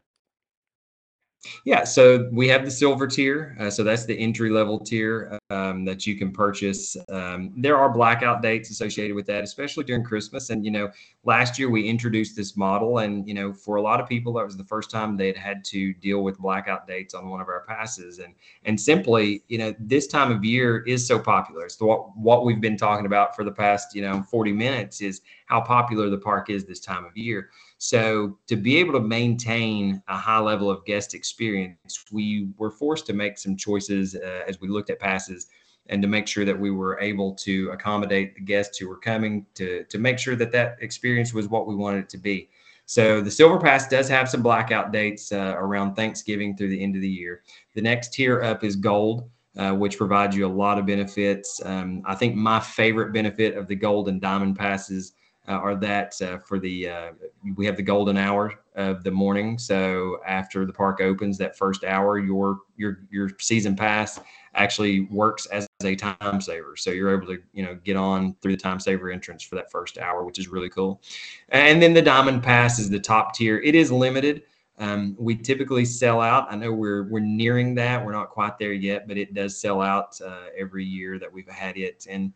[1.64, 3.56] Yeah, so we have the silver tier.
[3.60, 6.96] Uh, so that's the entry level tier um, that you can purchase.
[7.10, 10.50] Um, there are blackout dates associated with that, especially during Christmas.
[10.50, 10.92] And, you know,
[11.24, 13.00] last year we introduced this model.
[13.00, 15.64] And, you know, for a lot of people, that was the first time they'd had
[15.66, 18.20] to deal with blackout dates on one of our passes.
[18.20, 18.34] And,
[18.64, 21.66] and simply, you know, this time of year is so popular.
[21.66, 25.22] It's what, what we've been talking about for the past, you know, 40 minutes is
[25.46, 27.50] how popular the park is this time of year.
[27.78, 33.06] So to be able to maintain a high level of guest experience, we were forced
[33.08, 35.48] to make some choices uh, as we looked at passes
[35.88, 39.46] and to make sure that we were able to accommodate the guests who were coming
[39.54, 42.50] to, to make sure that that experience was what we wanted it to be.
[42.88, 46.96] So the Silver Pass does have some blackout dates uh, around Thanksgiving through the end
[46.96, 47.42] of the year.
[47.74, 51.62] The next tier up is Gold, uh, which provides you a lot of benefits.
[51.66, 55.14] Um, I think my favorite benefit of the Gold and Diamond passes
[55.54, 57.12] are that uh, for the uh,
[57.56, 59.58] we have the golden hour of the morning.
[59.58, 64.20] So after the park opens, that first hour, your your your season pass
[64.56, 66.76] actually works as a time saver.
[66.76, 69.72] So you're able to you know get on through the time saver entrance for that
[69.72, 71.02] first hour, which is really cool.
[71.50, 73.60] And then the diamond pass is the top tier.
[73.60, 74.44] It is limited.
[74.78, 76.52] Um, we typically sell out.
[76.52, 78.04] I know we're we're nearing that.
[78.04, 81.48] We're not quite there yet, but it does sell out uh, every year that we've
[81.48, 82.08] had it.
[82.10, 82.34] And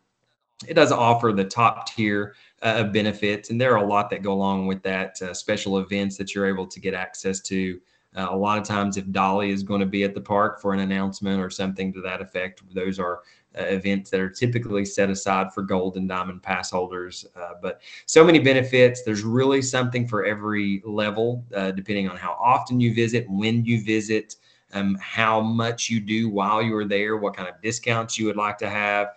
[0.66, 4.22] it does offer the top tier uh, of benefits, and there are a lot that
[4.22, 5.20] go along with that.
[5.22, 7.80] Uh, special events that you're able to get access to.
[8.16, 10.72] Uh, a lot of times, if Dolly is going to be at the park for
[10.74, 13.20] an announcement or something to that effect, those are
[13.58, 17.26] uh, events that are typically set aside for gold and diamond pass holders.
[17.36, 19.02] Uh, but so many benefits.
[19.02, 23.82] There's really something for every level, uh, depending on how often you visit, when you
[23.82, 24.36] visit,
[24.72, 28.36] um, how much you do while you are there, what kind of discounts you would
[28.36, 29.08] like to have.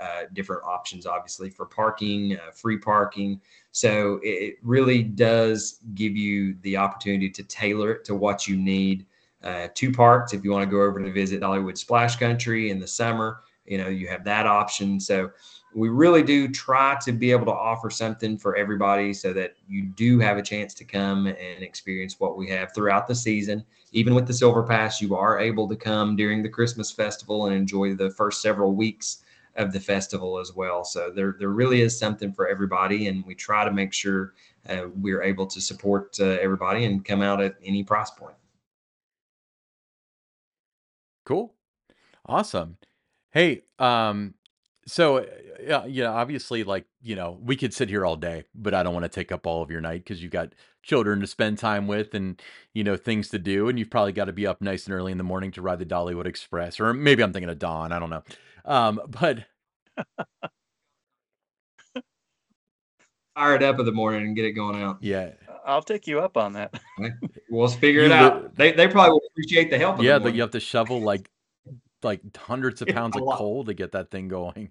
[0.00, 3.38] Uh, different options, obviously, for parking, uh, free parking.
[3.70, 9.04] So it really does give you the opportunity to tailor it to what you need.
[9.44, 12.78] Uh, two parks, if you want to go over to visit Dollywood Splash Country in
[12.78, 14.98] the summer, you know, you have that option.
[14.98, 15.30] So
[15.74, 19.82] we really do try to be able to offer something for everybody so that you
[19.82, 23.64] do have a chance to come and experience what we have throughout the season.
[23.92, 27.54] Even with the Silver Pass, you are able to come during the Christmas festival and
[27.54, 29.24] enjoy the first several weeks
[29.56, 30.84] of the festival as well.
[30.84, 34.34] So there, there really is something for everybody, and we try to make sure
[34.68, 38.36] uh, we're able to support uh, everybody and come out at any price point.
[41.24, 41.54] Cool.
[42.26, 42.76] Awesome.
[43.32, 44.34] Hey, um,
[44.86, 45.26] so uh,
[45.62, 48.94] yeah, yeah, obviously, like you know, we could sit here all day, but I don't
[48.94, 51.86] want to take up all of your night because you've got children to spend time
[51.86, 52.40] with and
[52.74, 55.12] you know things to do, and you've probably got to be up nice and early
[55.12, 57.92] in the morning to ride the Dollywood Express, or maybe I'm thinking of dawn.
[57.92, 58.22] I don't know,
[58.64, 59.44] um, but
[63.34, 64.98] Fire it up in the morning and get it going out.
[65.00, 65.30] yeah,
[65.64, 66.74] I'll take you up on that.
[67.50, 68.54] We'll figure it li- out.
[68.54, 69.96] They, they probably will appreciate the help.
[69.96, 71.28] in the yeah, but you have to shovel like
[72.02, 74.70] like hundreds of pounds of coal to get that thing going.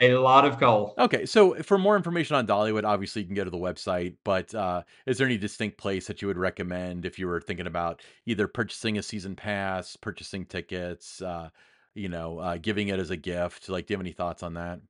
[0.00, 0.94] a lot of coal.
[0.98, 4.54] Okay, so for more information on Dollywood, obviously you can go to the website, but
[4.54, 8.00] uh, is there any distinct place that you would recommend if you were thinking about
[8.26, 11.50] either purchasing a season pass, purchasing tickets, uh,
[11.96, 13.68] you know, uh, giving it as a gift?
[13.68, 14.80] Like, do you have any thoughts on that?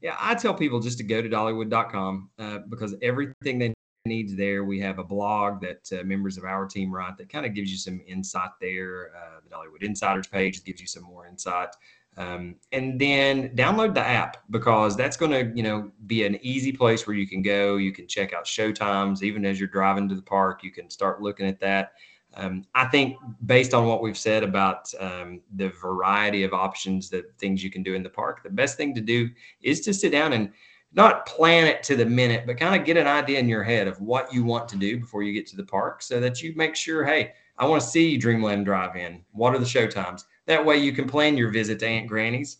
[0.00, 3.74] Yeah, I tell people just to go to dollywood.com uh, because everything they
[4.06, 4.64] needs there.
[4.64, 7.70] We have a blog that uh, members of our team write that kind of gives
[7.70, 9.12] you some insight there.
[9.16, 11.70] Uh, the Dollywood Insiders page gives you some more insight.
[12.18, 16.70] Um, and then download the app because that's going to, you know, be an easy
[16.70, 17.76] place where you can go.
[17.76, 20.62] You can check out show times, even as you're driving to the park.
[20.62, 21.92] You can start looking at that.
[22.36, 23.16] Um, I think
[23.46, 27.82] based on what we've said about um, the variety of options, the things you can
[27.82, 29.30] do in the park, the best thing to do
[29.62, 30.50] is to sit down and
[30.92, 33.88] not plan it to the minute, but kind of get an idea in your head
[33.88, 36.54] of what you want to do before you get to the park so that you
[36.56, 39.24] make sure, hey, I want to see Dreamland Drive In.
[39.32, 40.24] What are the show times?
[40.46, 42.58] That way you can plan your visit to Aunt Granny's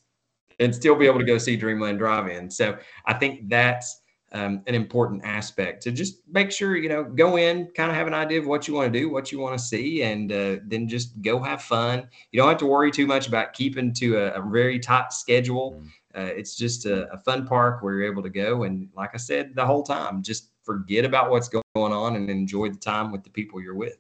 [0.61, 2.51] and still be able to go see Dreamland Drive In.
[2.51, 4.03] So I think that's
[4.35, 8.09] um, an important aspect to just make sure, you know, go in, kind of have
[8.09, 10.57] an idea of what you want to do, what you want to see, and uh,
[10.66, 12.09] then just go have fun.
[12.32, 15.80] You don't have to worry too much about keeping to a, a very tight schedule.
[15.80, 15.87] Mm.
[16.16, 18.64] Uh, it's just a, a fun park where you're able to go.
[18.64, 22.70] And like I said, the whole time, just forget about what's going on and enjoy
[22.70, 23.99] the time with the people you're with.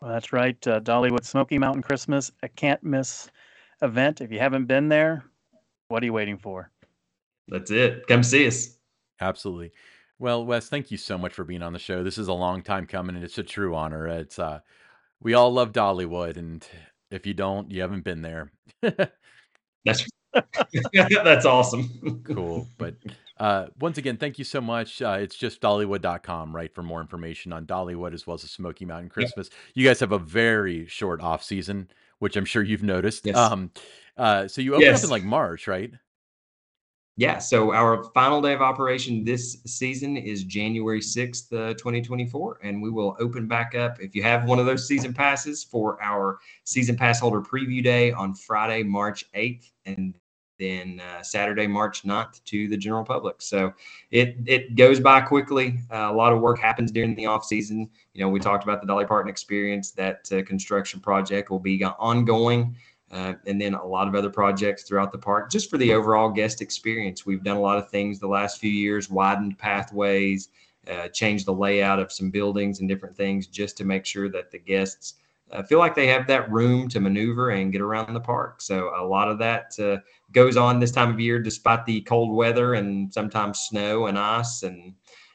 [0.00, 0.66] Well, that's right.
[0.66, 3.30] Uh, Dollywood Smoky Mountain Christmas, a can't miss
[3.82, 4.20] event.
[4.20, 5.24] If you haven't been there,
[5.88, 6.70] what are you waiting for?
[7.48, 8.06] That's it.
[8.06, 8.76] Come see us.
[9.20, 9.72] Absolutely.
[10.18, 12.02] Well, Wes, thank you so much for being on the show.
[12.02, 14.08] This is a long time coming, and it's a true honor.
[14.08, 14.60] It's uh,
[15.20, 16.66] we all love Dollywood, and
[17.10, 18.52] if you don't, you haven't been there.
[19.84, 20.04] That's
[20.92, 22.22] that's awesome.
[22.24, 22.68] cool.
[22.76, 22.96] But
[23.38, 25.00] uh, once again, thank you so much.
[25.00, 28.84] Uh, it's just dollywood.com, right, for more information on Dollywood as well as the Smoky
[28.84, 29.50] Mountain Christmas.
[29.74, 31.88] You guys have a very short off season,
[32.18, 33.24] which I'm sure you've noticed.
[33.24, 33.36] Yes.
[33.36, 33.70] Um,
[34.16, 35.92] uh, so you open up in like March, right?
[37.18, 37.38] Yeah.
[37.38, 42.60] So our final day of operation this season is January 6th, uh, 2024.
[42.62, 46.00] And we will open back up if you have one of those season passes for
[46.00, 49.68] our season pass holder preview day on Friday, March 8th.
[49.84, 50.16] And
[50.60, 53.42] then uh, Saturday, March 9th to the general public.
[53.42, 53.72] So
[54.12, 55.80] it it goes by quickly.
[55.90, 57.90] Uh, a lot of work happens during the off season.
[58.14, 59.90] You know, we talked about the Dolly Parton experience.
[59.90, 62.76] That uh, construction project will be ongoing.
[63.10, 66.28] Uh, and then a lot of other projects throughout the park just for the overall
[66.28, 67.24] guest experience.
[67.24, 70.48] We've done a lot of things the last few years, widened pathways,
[70.86, 74.50] uh, changed the layout of some buildings and different things just to make sure that
[74.50, 75.14] the guests
[75.52, 78.60] uh, feel like they have that room to maneuver and get around the park.
[78.60, 79.98] So a lot of that uh,
[80.32, 84.62] goes on this time of year, despite the cold weather and sometimes snow and ice
[84.62, 84.94] and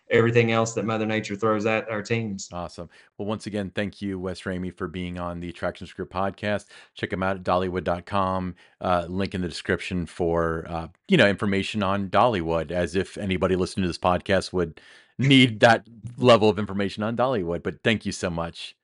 [0.09, 2.49] everything else that Mother Nature throws at our teams.
[2.51, 2.89] Awesome.
[3.17, 6.65] Well, once again, thank you, Wes Ramey, for being on the Attraction Script podcast.
[6.95, 8.55] Check them out at dollywood.com.
[8.81, 13.55] Uh, link in the description for uh, you know information on Dollywood, as if anybody
[13.55, 14.79] listening to this podcast would
[15.17, 15.87] need that
[16.17, 17.63] level of information on Dollywood.
[17.63, 18.75] But thank you so much.